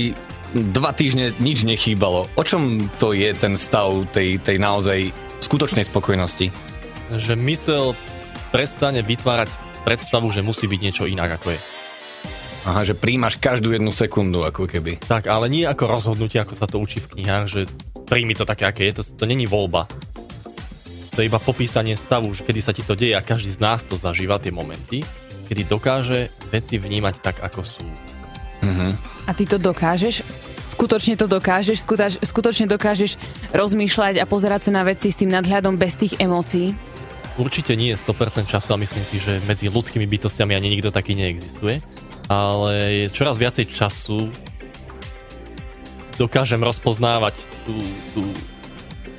dva 0.50 0.90
týždne 0.90 1.30
nič 1.38 1.62
nechýbalo. 1.62 2.26
O 2.34 2.42
čom 2.42 2.90
to 2.98 3.14
je 3.14 3.30
ten 3.38 3.54
stav 3.54 3.94
tej, 4.10 4.42
tej 4.42 4.58
naozaj 4.58 5.14
skutočnej 5.38 5.86
spokojnosti? 5.86 6.50
Že 7.14 7.38
mysel 7.46 7.94
prestane 8.50 9.06
vytvárať 9.06 9.46
predstavu, 9.86 10.26
že 10.34 10.42
musí 10.42 10.66
byť 10.66 10.80
niečo 10.82 11.04
inak, 11.06 11.38
ako 11.38 11.54
je. 11.54 11.60
Aha, 12.62 12.86
že 12.86 12.94
príjmaš 12.94 13.42
každú 13.42 13.74
jednu 13.74 13.90
sekundu, 13.90 14.46
ako 14.46 14.70
keby. 14.70 15.02
Tak, 15.02 15.26
ale 15.26 15.50
nie 15.50 15.66
ako 15.66 15.90
rozhodnutie, 15.90 16.38
ako 16.38 16.54
sa 16.54 16.70
to 16.70 16.78
učí 16.78 17.02
v 17.02 17.18
knihách, 17.18 17.46
že 17.50 17.60
príjmi 18.06 18.38
to 18.38 18.46
také, 18.46 18.70
aké 18.70 18.86
je, 18.86 19.02
to, 19.02 19.02
to 19.02 19.24
není 19.26 19.50
voľba. 19.50 19.90
To 21.12 21.20
je 21.20 21.28
iba 21.28 21.42
popísanie 21.42 21.98
stavu, 21.98 22.30
že 22.32 22.46
kedy 22.46 22.60
sa 22.62 22.70
ti 22.70 22.86
to 22.86 22.94
deje 22.94 23.18
a 23.18 23.26
každý 23.26 23.50
z 23.50 23.58
nás 23.58 23.82
to 23.82 23.98
zažíva, 23.98 24.38
tie 24.38 24.54
momenty, 24.54 25.02
kedy 25.50 25.66
dokáže 25.66 26.30
veci 26.54 26.78
vnímať 26.78 27.14
tak, 27.18 27.42
ako 27.42 27.60
sú. 27.66 27.86
Mm-hmm. 28.62 28.92
A 29.26 29.30
ty 29.34 29.44
to 29.44 29.58
dokážeš? 29.58 30.22
Skutočne 30.72 31.18
to 31.20 31.26
dokážeš? 31.28 31.84
Skutoč, 31.84 32.16
skutočne 32.24 32.70
dokážeš 32.70 33.18
rozmýšľať 33.52 34.22
a 34.22 34.24
pozerať 34.24 34.70
sa 34.70 34.80
na 34.80 34.82
veci 34.86 35.10
s 35.10 35.18
tým 35.18 35.34
nadhľadom 35.34 35.76
bez 35.76 35.98
tých 35.98 36.16
emócií? 36.16 36.72
Určite 37.36 37.76
nie 37.76 37.92
100% 37.92 38.48
času 38.48 38.76
a 38.76 38.80
myslím 38.80 39.04
si, 39.04 39.16
že 39.20 39.42
medzi 39.44 39.68
ľudskými 39.68 40.04
bytostiami 40.08 40.56
ani 40.56 40.78
nikto 40.78 40.88
taký 40.88 41.12
neexistuje. 41.18 41.84
Ale 42.32 43.12
čoraz 43.12 43.36
viacej 43.36 43.68
času 43.68 44.32
dokážem 46.16 46.64
rozpoznávať 46.64 47.36
tú, 47.68 47.76
tú 48.16 48.22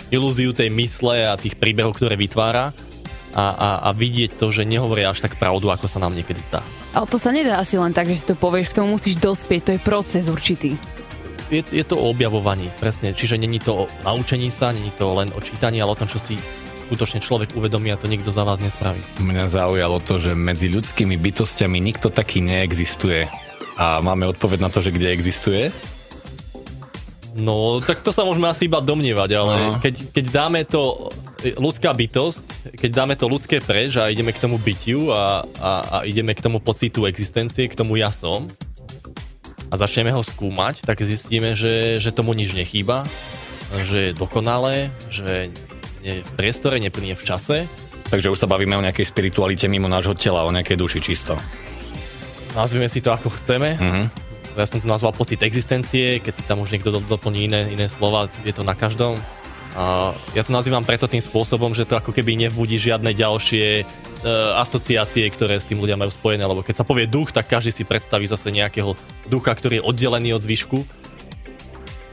ilúziu 0.09 0.49
tej 0.49 0.73
mysle 0.73 1.29
a 1.29 1.37
tých 1.37 1.53
príbehov, 1.61 1.93
ktoré 1.93 2.17
vytvára 2.17 2.73
a, 3.33 3.45
a, 3.53 3.69
a 3.85 3.89
vidieť 3.93 4.37
to, 4.37 4.49
že 4.49 4.65
nehovoria 4.65 5.13
až 5.13 5.25
tak 5.25 5.37
pravdu, 5.37 5.69
ako 5.69 5.85
sa 5.85 6.01
nám 6.01 6.17
niekedy 6.17 6.41
zdá. 6.41 6.65
Ale 6.93 7.05
to 7.05 7.17
sa 7.21 7.29
nedá 7.29 7.61
asi 7.61 7.77
len 7.77 7.93
tak, 7.93 8.09
že 8.09 8.21
si 8.21 8.25
to 8.29 8.37
povieš, 8.37 8.73
k 8.73 8.77
tomu 8.81 8.97
musíš 8.97 9.17
dospieť, 9.21 9.61
to 9.61 9.71
je 9.77 9.81
proces 9.81 10.25
určitý. 10.29 10.77
Je, 11.53 11.61
je 11.61 11.85
to 11.85 11.97
o 11.97 12.09
objavovaní, 12.09 12.73
presne. 12.81 13.13
Čiže 13.13 13.37
není 13.37 13.61
to 13.61 13.85
o 13.85 13.89
naučení 14.01 14.49
sa, 14.49 14.73
není 14.73 14.89
to 14.97 15.13
len 15.13 15.29
o 15.37 15.41
čítaní, 15.41 15.81
ale 15.81 15.93
o 15.93 15.99
tom, 16.01 16.09
čo 16.09 16.17
si 16.17 16.37
skutočne 16.93 17.25
človek 17.25 17.57
uvedomí 17.57 17.89
a 17.89 17.97
to 17.97 18.05
nikto 18.05 18.29
za 18.29 18.45
vás 18.45 18.61
nespraví. 18.61 19.01
Mňa 19.17 19.49
zaujalo 19.49 19.97
to, 19.97 20.21
že 20.21 20.37
medzi 20.37 20.69
ľudskými 20.69 21.17
bytostiami 21.17 21.81
nikto 21.81 22.13
taký 22.13 22.45
neexistuje. 22.45 23.25
A 23.81 23.97
máme 24.05 24.29
odpoveď 24.29 24.61
na 24.61 24.69
to, 24.69 24.77
že 24.85 24.93
kde 24.93 25.09
existuje? 25.09 25.73
No, 27.33 27.81
tak 27.81 28.05
to 28.05 28.13
sa 28.13 28.21
môžeme 28.21 28.45
asi 28.45 28.69
iba 28.69 28.77
domnievať, 28.77 29.29
ale 29.33 29.53
no. 29.57 29.81
keď, 29.81 30.13
keď 30.13 30.25
dáme 30.29 30.61
to 30.69 31.09
ľudská 31.57 31.89
bytosť, 31.89 32.77
keď 32.77 32.91
dáme 32.93 33.17
to 33.17 33.25
ľudské 33.25 33.57
preč 33.57 33.97
a 33.97 34.13
ideme 34.13 34.29
k 34.29 34.37
tomu 34.37 34.61
bytiu 34.61 35.09
a, 35.09 35.41
a, 35.57 35.71
a 35.81 35.97
ideme 36.05 36.37
k 36.37 36.45
tomu 36.45 36.61
pocitu 36.61 37.09
existencie, 37.09 37.65
k 37.65 37.73
tomu 37.73 37.97
ja 37.97 38.13
som 38.13 38.45
a 39.65 39.73
začneme 39.73 40.13
ho 40.13 40.21
skúmať, 40.21 40.85
tak 40.85 41.01
zistíme, 41.01 41.57
že, 41.57 41.97
že 41.97 42.13
tomu 42.13 42.37
nič 42.37 42.53
nechýba, 42.53 43.01
že 43.81 44.13
je 44.13 44.13
dokonalé, 44.13 44.93
že 45.09 45.49
je 46.03 46.19
v 46.19 46.31
priestore, 46.35 46.77
neplnie 46.83 47.15
v 47.15 47.23
čase. 47.23 47.65
Takže 48.11 48.29
už 48.29 48.37
sa 48.37 48.51
bavíme 48.51 48.75
o 48.75 48.83
nejakej 48.83 49.09
spiritualite 49.09 49.65
mimo 49.71 49.87
nášho 49.87 50.13
tela, 50.13 50.43
o 50.43 50.51
nejakej 50.51 50.75
duši 50.75 50.99
čisto. 50.99 51.39
Nazvime 52.53 52.85
si 52.91 53.01
to 53.01 53.09
ako 53.15 53.31
chceme. 53.31 53.79
Mhm 53.79 54.23
ja 54.57 54.69
som 54.69 54.79
to 54.81 54.87
nazval 54.87 55.13
pocit 55.13 55.41
existencie, 55.41 56.21
keď 56.21 56.33
si 56.33 56.43
tam 56.45 56.61
už 56.61 56.69
niekto 56.73 56.93
doplní 56.93 57.49
iné, 57.49 57.61
iné 57.73 57.89
slova, 57.89 58.29
je 58.45 58.53
to 58.53 58.61
na 58.61 58.77
každom. 58.77 59.17
A 59.73 60.13
ja 60.37 60.45
to 60.45 60.53
nazývam 60.53 60.85
preto 60.85 61.09
tým 61.09 61.21
spôsobom, 61.21 61.73
že 61.73 61.89
to 61.89 61.97
ako 61.97 62.13
keby 62.13 62.37
nebudí 62.37 62.77
žiadne 62.77 63.09
ďalšie 63.09 63.81
e, 63.81 63.83
asociácie, 64.61 65.25
ktoré 65.33 65.57
s 65.57 65.65
tým 65.65 65.81
ľudia 65.81 65.97
majú 65.97 66.13
spojené, 66.13 66.45
lebo 66.45 66.61
keď 66.61 66.85
sa 66.85 66.85
povie 66.85 67.09
duch, 67.09 67.33
tak 67.33 67.49
každý 67.49 67.73
si 67.73 67.81
predstaví 67.81 68.29
zase 68.29 68.53
nejakého 68.53 68.93
ducha, 69.25 69.49
ktorý 69.49 69.81
je 69.81 69.85
oddelený 69.89 70.37
od 70.37 70.45
zvyšku. 70.45 70.77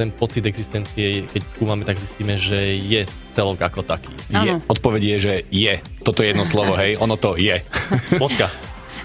Ten 0.00 0.16
pocit 0.16 0.49
existencie, 0.49 1.28
keď 1.28 1.42
skúmame, 1.45 1.85
tak 1.85 2.00
zistíme, 2.00 2.40
že 2.40 2.80
je 2.80 3.04
celok 3.37 3.61
ako 3.61 3.85
taký. 3.85 4.16
Je. 4.33 4.57
Odpoveď 4.64 5.02
je, 5.04 5.16
že 5.21 5.35
je. 5.52 5.75
Toto 6.00 6.25
je 6.25 6.33
jedno 6.33 6.49
slovo, 6.49 6.73
hej, 6.73 6.97
ono 6.97 7.21
to 7.21 7.37
je. 7.37 7.61
Bodka. 8.23 8.49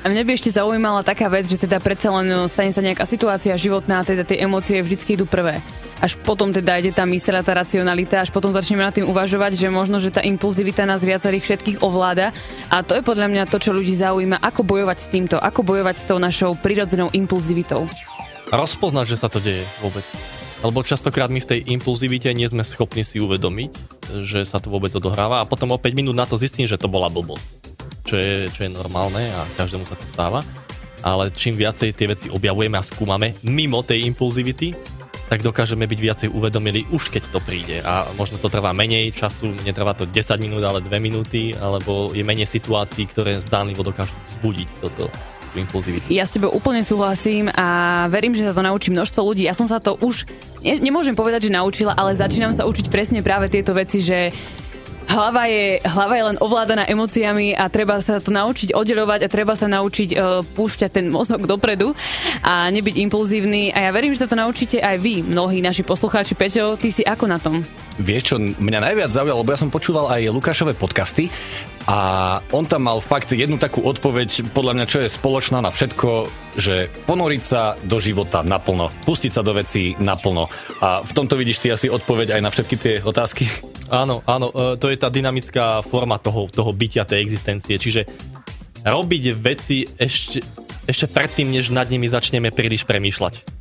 A 0.06 0.08
mňa 0.08 0.22
by 0.22 0.32
ešte 0.38 0.54
zaujímala 0.54 1.02
taká 1.04 1.28
vec, 1.34 1.50
že 1.50 1.58
teda 1.58 1.82
predsa 1.82 2.14
len 2.14 2.32
no, 2.32 2.46
stane 2.46 2.70
sa 2.70 2.80
nejaká 2.80 3.10
situácia 3.10 3.58
životná 3.58 4.00
a 4.00 4.08
teda 4.08 4.22
tie 4.22 4.40
emócie 4.46 4.80
vždycky 4.80 5.20
idú 5.20 5.28
prvé. 5.28 5.60
Až 5.98 6.16
potom 6.22 6.54
teda 6.54 6.78
ide 6.78 6.94
tá 6.94 7.10
myseľa, 7.10 7.42
tá 7.42 7.58
racionalita, 7.58 8.22
až 8.22 8.30
potom 8.30 8.54
začneme 8.54 8.86
nad 8.86 8.94
tým 8.94 9.10
uvažovať, 9.10 9.58
že 9.58 9.68
možno, 9.74 9.98
že 9.98 10.14
tá 10.14 10.22
impulzivita 10.22 10.86
nás 10.86 11.02
viacerých 11.02 11.44
všetkých 11.50 11.78
ovláda. 11.82 12.32
A 12.70 12.86
to 12.86 12.94
je 12.94 13.02
podľa 13.02 13.34
mňa 13.34 13.50
to, 13.50 13.58
čo 13.58 13.74
ľudí 13.74 13.98
zaujíma, 13.98 14.46
ako 14.46 14.62
bojovať 14.62 14.98
s 15.02 15.10
týmto, 15.10 15.36
ako 15.42 15.66
bojovať 15.66 15.96
s 15.98 16.08
tou 16.08 16.22
našou 16.22 16.54
prirodzenou 16.54 17.10
impulzivitou. 17.10 17.90
Rozpoznať, 18.54 19.10
že 19.10 19.18
sa 19.18 19.26
to 19.26 19.42
deje 19.42 19.66
vôbec. 19.82 20.06
Lebo 20.66 20.82
častokrát 20.82 21.30
my 21.30 21.40
v 21.40 21.50
tej 21.54 21.60
impulzivite 21.70 22.34
nie 22.34 22.50
sme 22.50 22.66
schopní 22.66 23.06
si 23.06 23.22
uvedomiť, 23.22 23.72
že 24.26 24.42
sa 24.50 24.58
to 24.58 24.74
vôbec 24.74 24.90
odohráva 24.98 25.46
a 25.46 25.50
potom 25.50 25.70
o 25.72 25.78
5 25.78 25.94
minút 25.94 26.18
na 26.18 26.26
to 26.26 26.42
zistím, 26.42 26.66
že 26.66 26.82
to 26.82 26.90
bola 26.90 27.06
blbosť 27.14 27.76
čo 28.06 28.16
je, 28.16 28.48
čo 28.54 28.62
je 28.64 28.72
normálne 28.72 29.34
a 29.34 29.44
každému 29.58 29.84
sa 29.90 29.98
to 29.98 30.06
stáva. 30.06 30.46
Ale 31.02 31.30
čím 31.34 31.58
viacej 31.58 31.94
tie 31.94 32.10
veci 32.10 32.28
objavujeme 32.34 32.78
a 32.78 32.86
skúmame 32.86 33.38
mimo 33.46 33.86
tej 33.86 34.10
impulzivity, 34.10 34.74
tak 35.26 35.42
dokážeme 35.42 35.90
byť 35.90 36.00
viacej 36.02 36.30
uvedomili 36.30 36.86
už 36.94 37.10
keď 37.10 37.34
to 37.34 37.40
príde. 37.42 37.82
A 37.82 38.06
možno 38.14 38.38
to 38.38 38.50
trvá 38.50 38.74
menej 38.78 39.10
času, 39.10 39.54
netrvá 39.66 39.98
to 39.98 40.06
10 40.06 40.38
minút, 40.38 40.62
ale 40.62 40.86
2 40.86 40.90
minúty, 41.02 41.54
alebo 41.58 42.14
je 42.14 42.22
menej 42.22 42.46
situácií, 42.46 43.10
ktoré 43.10 43.42
zdánlivo 43.42 43.82
dokážu 43.82 44.14
vzbudiť 44.14 44.70
toto 44.82 45.10
impulzivitu. 45.62 46.06
Ja 46.12 46.28
s 46.28 46.36
tebou 46.36 46.52
úplne 46.52 46.84
súhlasím 46.84 47.48
a 47.54 48.06
verím, 48.12 48.36
že 48.36 48.48
sa 48.48 48.54
to 48.56 48.66
naučí 48.66 48.92
množstvo 48.92 49.22
ľudí. 49.24 49.48
Ja 49.48 49.56
som 49.56 49.70
sa 49.70 49.80
to 49.80 49.96
už, 50.00 50.28
ne, 50.66 50.80
nemôžem 50.82 51.16
povedať, 51.16 51.48
že 51.48 51.56
naučila, 51.56 51.96
ale 51.96 52.18
začínam 52.18 52.52
sa 52.52 52.68
učiť 52.68 52.92
presne 52.92 53.24
práve 53.24 53.48
tieto 53.48 53.72
veci, 53.72 54.04
že 54.04 54.34
hlava 55.06 55.46
je, 55.46 55.80
hlava 55.86 56.14
je 56.18 56.24
len 56.34 56.38
ovládaná 56.42 56.84
emóciami 56.90 57.54
a 57.54 57.70
treba 57.70 58.02
sa 58.02 58.18
to 58.18 58.34
naučiť 58.34 58.74
oddelovať 58.74 59.26
a 59.26 59.32
treba 59.32 59.54
sa 59.54 59.70
naučiť 59.70 60.10
uh, 60.18 60.42
púšťať 60.42 60.90
ten 60.90 61.06
mozog 61.14 61.46
dopredu 61.46 61.94
a 62.42 62.68
nebyť 62.74 62.96
impulzívny. 63.06 63.70
A 63.72 63.90
ja 63.90 63.92
verím, 63.94 64.18
že 64.18 64.26
sa 64.26 64.30
to 64.30 64.38
naučíte 64.38 64.82
aj 64.82 64.98
vy, 64.98 65.22
mnohí 65.22 65.62
naši 65.62 65.86
poslucháči. 65.86 66.34
Peťo, 66.34 66.76
ty 66.76 66.90
si 66.90 67.06
ako 67.06 67.26
na 67.30 67.38
tom? 67.38 67.62
Vieš 67.96 68.24
čo, 68.28 68.36
mňa 68.40 68.80
najviac 68.92 69.12
zaujalo, 69.12 69.40
lebo 69.40 69.56
ja 69.56 69.62
som 69.62 69.72
počúval 69.72 70.12
aj 70.12 70.28
Lukášové 70.28 70.76
podcasty 70.76 71.32
a 71.88 71.98
on 72.52 72.68
tam 72.68 72.92
mal 72.92 73.00
fakt 73.00 73.32
jednu 73.32 73.56
takú 73.56 73.88
odpoveď, 73.88 74.52
podľa 74.52 74.74
mňa, 74.76 74.86
čo 74.90 75.00
je 75.00 75.08
spoločná 75.08 75.64
na 75.64 75.72
všetko, 75.72 76.28
že 76.60 76.92
ponoriť 77.08 77.42
sa 77.46 77.80
do 77.88 77.96
života 78.04 78.44
naplno, 78.44 78.92
pustiť 79.08 79.32
sa 79.32 79.42
do 79.48 79.56
vecí 79.56 79.96
naplno. 79.96 80.52
A 80.84 81.08
v 81.08 81.12
tomto 81.16 81.40
vidíš 81.40 81.64
ty 81.64 81.72
asi 81.72 81.88
odpoveď 81.88 82.36
aj 82.36 82.42
na 82.44 82.52
všetky 82.52 82.76
tie 82.76 82.94
otázky? 83.00 83.48
Áno, 83.88 84.26
áno, 84.28 84.52
e, 84.52 84.76
to 84.76 84.92
je 84.92 84.98
tá 85.00 85.08
dynamická 85.08 85.86
forma 85.86 86.20
toho, 86.20 86.52
toho 86.52 86.76
bytia, 86.76 87.08
tej 87.08 87.22
existencie. 87.24 87.80
Čiže 87.80 88.02
robiť 88.84 89.24
veci 89.40 89.86
ešte, 89.86 90.44
ešte 90.84 91.06
predtým, 91.08 91.48
než 91.48 91.72
nad 91.72 91.88
nimi 91.88 92.12
začneme 92.12 92.52
príliš 92.52 92.84
premýšľať. 92.84 93.55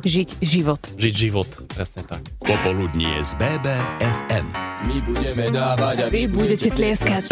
Žiť 0.00 0.28
život. 0.40 0.80
Žiť 0.96 1.14
život, 1.14 1.48
presne 1.68 2.02
tak. 2.08 2.24
Popoludnie 2.40 3.20
z 3.20 3.36
BBFM. 3.36 4.46
My 4.88 4.96
budeme 5.04 5.44
dávať 5.52 5.96
a 6.02 6.06
vy 6.08 6.24
budete 6.28 6.72
tlieskať. 6.72 7.28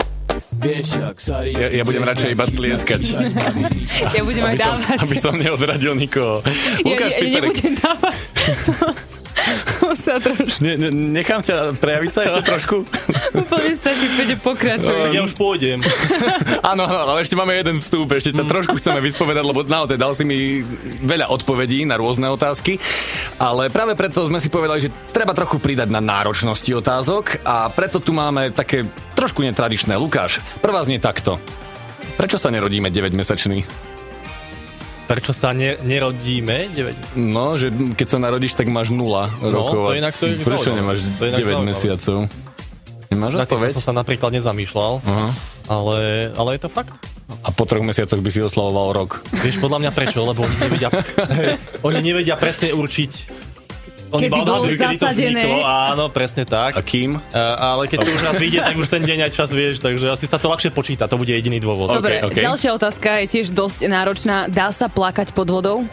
Ja, 0.59 1.69
ja 1.71 1.83
budem 1.87 2.03
radšej 2.03 2.31
iba 2.35 2.47
tlieskať. 2.47 3.03
ja 4.17 4.23
budem 4.27 4.43
aj 4.43 4.57
dávať. 4.59 4.97
Som, 4.99 5.05
aby 5.07 5.17
som 5.17 5.35
neodradil 5.39 5.95
nikoho. 5.95 6.43
Ja, 6.83 6.99
ja, 6.99 7.09
ja 7.15 7.41
nebudem 7.41 7.75
dávať. 7.79 8.17
sa 10.09 10.17
trošku. 10.17 10.65
Ne, 10.65 10.73
ne, 10.81 10.89
nechám 10.89 11.45
ťa 11.45 11.77
prejaviť 11.77 12.11
sa 12.11 12.21
ešte 12.25 12.43
trošku. 12.49 12.77
Úplne 13.37 13.73
stačí, 13.77 14.07
Peťo, 14.17 14.37
pokračuj. 14.41 14.99
Tak 15.05 15.13
ja 15.13 15.23
už 15.29 15.35
pôjdem. 15.37 15.85
Áno, 16.73 16.89
ale 16.89 17.21
ešte 17.21 17.37
máme 17.37 17.53
jeden 17.53 17.85
vstup, 17.85 18.09
ešte 18.17 18.33
sa 18.33 18.45
trošku 18.49 18.81
chceme 18.81 19.05
vyspovedať, 19.05 19.45
lebo 19.45 19.61
naozaj 19.69 20.01
dal 20.01 20.17
si 20.17 20.25
mi 20.25 20.65
veľa 21.05 21.29
odpovedí 21.29 21.85
na 21.85 22.01
rôzne 22.01 22.33
otázky, 22.33 22.81
ale 23.37 23.69
práve 23.69 23.93
preto 23.93 24.25
sme 24.25 24.41
si 24.41 24.49
povedali, 24.49 24.89
že 24.89 24.95
treba 25.13 25.37
trochu 25.37 25.61
pridať 25.61 25.93
na 25.93 26.01
náročnosti 26.01 26.71
otázok 26.73 27.45
a 27.45 27.69
preto 27.69 28.01
tu 28.01 28.17
máme 28.17 28.51
také 28.57 28.89
trošku 29.13 29.45
netradičné. 29.45 29.93
Lukáš, 30.01 30.41
prvá 30.65 30.81
znie 30.89 30.97
takto. 30.97 31.37
Prečo 32.17 32.41
sa 32.41 32.49
nerodíme 32.49 32.89
9-mesačný? 32.89 33.63
Prečo 35.09 35.33
sa 35.33 35.51
ne, 35.51 35.81
nerodíme? 35.81 36.69
9... 36.71 37.17
No, 37.17 37.57
že 37.57 37.69
keď 37.73 38.07
sa 38.07 38.19
narodíš, 38.19 38.53
tak 38.53 38.69
máš 38.69 38.93
0 38.93 39.01
rokov. 39.41 39.89
to 39.89 39.91
a 39.91 39.97
inak 39.97 40.15
to 40.15 40.29
je 40.29 40.37
Prečo 40.39 40.69
zaujímavé. 40.69 40.79
nemáš 40.79 40.99
To 41.11 41.23
je 41.23 41.31
inak 41.31 41.41
9 41.41 41.49
zaujímavé. 41.49 41.67
mesiacov? 41.67 42.17
Nemáš 43.09 43.33
Na 43.33 43.41
odpoveď? 43.43 43.71
som 43.73 43.83
sa 43.83 43.95
napríklad 43.95 44.31
nezamýšľal, 44.31 44.93
Aha. 45.01 45.29
ale, 45.67 45.99
ale 46.31 46.49
je 46.55 46.61
to 46.61 46.69
fakt. 46.69 46.93
A 47.39 47.49
po 47.49 47.65
troch 47.65 47.81
mesiacoch 47.81 48.21
by 48.21 48.29
si 48.29 48.41
oslavoval 48.43 48.93
rok. 48.95 49.25
Vieš, 49.35 49.57
podľa 49.59 49.81
mňa 49.81 49.91
prečo? 49.93 50.21
Lebo 50.23 50.45
oni 50.45 50.57
nevedia, 50.59 50.89
oni 51.89 52.01
nevedia 52.03 52.37
presne 52.37 52.73
určiť, 52.73 53.11
iba 54.17 54.41
bolo 54.41 54.65
odhadujú, 54.65 54.79
kedy 54.81 54.97
to 54.97 55.07
zasadené. 55.07 55.43
vzniklo. 55.45 55.59
Áno, 55.69 56.05
presne 56.09 56.45
tak. 56.49 56.73
A 56.75 56.81
kým? 56.81 57.21
A, 57.31 57.77
ale 57.77 57.87
keď 57.87 57.99
to 58.05 58.11
už 58.11 58.23
raz 58.25 58.35
vyjde, 58.41 58.61
tak 58.65 58.77
už 58.81 58.89
ten 58.89 59.03
deň 59.05 59.19
aj 59.29 59.33
čas 59.37 59.49
vieš, 59.53 59.77
takže 59.85 60.07
asi 60.09 60.25
sa 60.25 60.41
to 60.41 60.49
ľahšie 60.49 60.71
počíta, 60.73 61.05
to 61.07 61.21
bude 61.21 61.31
jediný 61.31 61.61
dôvod. 61.61 61.93
Dobre, 61.93 62.25
OK. 62.25 62.41
ďalšia 62.41 62.71
otázka 62.73 63.09
je 63.25 63.27
tiež 63.29 63.47
dosť 63.53 63.89
náročná. 63.93 64.49
Dá 64.49 64.73
sa 64.73 64.89
plakať 64.89 65.37
pod 65.37 65.49
vodou? 65.53 65.85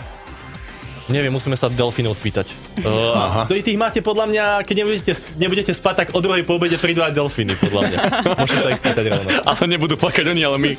Neviem, 1.06 1.30
musíme 1.30 1.54
sa 1.54 1.70
delfínov 1.70 2.18
spýtať. 2.18 2.50
Uh, 2.86 3.48
tých 3.50 3.80
máte 3.80 4.04
podľa 4.04 4.30
mňa, 4.30 4.46
keď 4.68 4.76
nebudete, 4.84 5.14
nebudete 5.42 5.72
spať, 5.74 5.96
tak 5.96 6.08
o 6.14 6.20
druhej 6.22 6.46
po 6.46 6.60
obede 6.60 6.78
prídu 6.78 7.02
aj 7.02 7.18
delfíny, 7.18 7.56
podľa 7.58 7.82
mňa. 7.88 7.98
Môžete 8.44 8.62
sa 8.62 8.70
ich 8.70 8.82
spýtať 8.84 9.06
rovno. 9.10 9.30
Ale 9.42 9.64
nebudú 9.66 9.96
plakať 9.98 10.26
oni, 10.30 10.42
ale 10.46 10.58
my. 10.62 10.72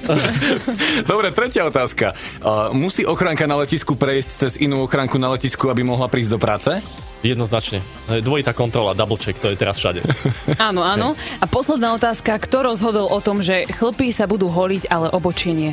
Dobre, 1.11 1.35
tretia 1.35 1.67
otázka. 1.67 2.15
Uh, 2.39 2.71
musí 2.77 3.03
ochránka 3.03 3.49
na 3.51 3.59
letisku 3.59 3.99
prejsť 3.99 4.31
cez 4.47 4.53
inú 4.63 4.87
ochránku 4.87 5.19
na 5.19 5.35
letisku, 5.35 5.67
aby 5.67 5.83
mohla 5.83 6.07
prísť 6.07 6.31
do 6.31 6.39
práce? 6.39 6.79
Jednoznačne. 7.21 7.81
Dvojitá 8.21 8.53
kontrola, 8.53 8.93
double 8.93 9.17
check, 9.17 9.37
to 9.37 9.49
je 9.49 9.57
teraz 9.57 9.77
všade. 9.77 10.05
Áno, 10.69 10.81
áno. 10.81 11.13
A 11.41 11.45
posledná 11.45 11.93
otázka. 11.93 12.37
Kto 12.39 12.63
rozhodol 12.67 13.09
o 13.09 13.19
tom, 13.19 13.41
že 13.41 13.65
chlpy 13.67 14.13
sa 14.13 14.25
budú 14.25 14.47
holiť, 14.47 14.87
ale 14.87 15.09
obočienie? 15.09 15.73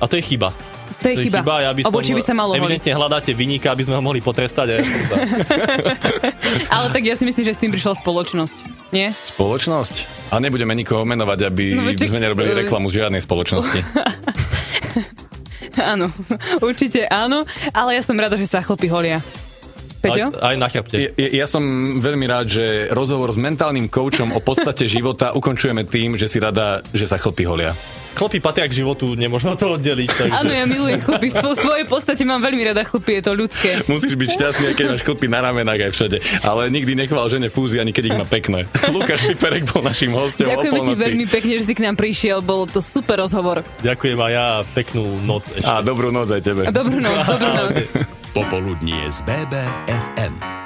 A 0.00 0.08
to 0.08 0.16
je 0.16 0.24
chyba. 0.24 0.50
To 1.00 1.06
je, 1.06 1.28
chyba. 1.28 1.44
Ja 1.60 1.72
by 1.72 1.84
som, 1.84 1.92
Obočie 1.92 2.16
by 2.16 2.24
sa 2.24 2.32
malo 2.32 2.52
holiť. 2.52 2.60
Evidentne 2.60 2.92
hľadáte 2.92 3.30
vyníka, 3.32 3.68
aby 3.70 3.84
sme 3.84 3.94
ho 3.94 4.02
mohli 4.02 4.20
potrestať. 4.20 4.66
Ja. 4.72 4.78
Ale 6.74 6.86
tak 6.90 7.04
ja 7.04 7.12
si 7.12 7.24
myslím, 7.24 7.44
že 7.44 7.52
s 7.52 7.60
tým 7.60 7.68
prišla 7.68 8.00
spoločnosť. 8.00 8.56
Nie? 8.88 9.12
Spoločnosť? 9.28 9.94
A 10.30 10.40
nebudeme 10.40 10.72
nikoho 10.72 11.04
menovať, 11.04 11.38
aby 11.44 11.64
No, 11.76 11.84
veď- 11.84 12.08
sme 12.08 12.20
nerobili 12.20 12.56
reklamu 12.64 12.88
z 12.88 13.04
žiadnej 13.04 13.20
spoločnosti. 13.20 13.80
Áno, 15.76 16.08
určite 16.60 17.04
áno. 17.04 17.42
Ale 17.74 17.98
ja 17.98 18.02
som 18.02 18.14
rada, 18.14 18.38
že 18.38 18.46
sa 18.46 18.62
chlpy 18.62 18.86
holia. 18.86 19.18
Peťo? 20.04 20.26
Aj, 20.36 20.52
aj 20.52 20.56
na 20.60 20.68
chrbte. 20.68 20.96
Ja, 21.16 21.28
ja 21.44 21.46
som 21.48 21.64
veľmi 22.04 22.28
rád, 22.28 22.46
že 22.52 22.64
rozhovor 22.92 23.32
s 23.32 23.40
mentálnym 23.40 23.88
koučom 23.88 24.36
o 24.36 24.40
podstate 24.44 24.84
života 24.84 25.32
ukončujeme 25.32 25.88
tým, 25.88 26.20
že 26.20 26.28
si 26.28 26.36
rada, 26.36 26.84
že 26.92 27.08
sa 27.08 27.16
chlpy 27.16 27.48
holia. 27.48 27.72
Chlopy 28.14 28.38
patria 28.38 28.70
k 28.70 28.78
životu, 28.78 29.18
nemožno 29.18 29.58
to 29.58 29.74
oddeliť. 29.74 30.06
Takže... 30.06 30.38
Áno, 30.38 30.52
ja 30.54 30.62
milujem 30.70 31.02
chlpy. 31.02 31.34
V 31.34 31.58
svojej 31.58 31.82
podstate 31.82 32.22
mám 32.22 32.38
veľmi 32.38 32.62
rada 32.62 32.86
chlpy, 32.86 33.18
je 33.18 33.22
to 33.26 33.32
ľudské. 33.34 33.70
Musíš 33.90 34.14
byť 34.14 34.30
šťastný, 34.38 34.64
keď 34.78 34.86
máš 34.94 35.02
chlpy 35.02 35.26
na 35.26 35.42
ramenách 35.42 35.90
aj 35.90 35.92
všade. 35.98 36.16
Ale 36.46 36.70
nikdy 36.70 36.94
nechval 36.94 37.26
žene 37.26 37.50
fúzi, 37.50 37.82
ani 37.82 37.90
keď 37.90 38.14
ich 38.14 38.16
má 38.16 38.22
pekné. 38.22 38.70
Lukáš 38.94 39.26
Piperek 39.34 39.66
bol 39.66 39.82
našim 39.82 40.14
hostom 40.14 40.46
Ďakujeme 40.46 40.80
ti 40.86 40.94
veľmi 40.94 41.26
pekne, 41.26 41.52
že 41.58 41.64
si 41.66 41.74
k 41.74 41.82
nám 41.82 41.98
prišiel. 41.98 42.38
Bol 42.38 42.70
to 42.70 42.78
super 42.78 43.18
rozhovor. 43.18 43.66
Ďakujem 43.82 44.18
aj 44.22 44.30
ja, 44.30 44.46
peknú 44.62 45.18
noc 45.26 45.50
ešte. 45.50 45.66
A 45.66 45.82
dobrú 45.82 46.14
noc 46.14 46.30
aj 46.30 46.42
tebe. 46.46 46.70
Dobrú 46.70 47.02
noc, 47.02 47.18
dobrú 47.26 47.50
noc. 47.58 48.13
Popoludnie 48.34 49.12
z 49.12 49.22
BBFM. 49.22 50.63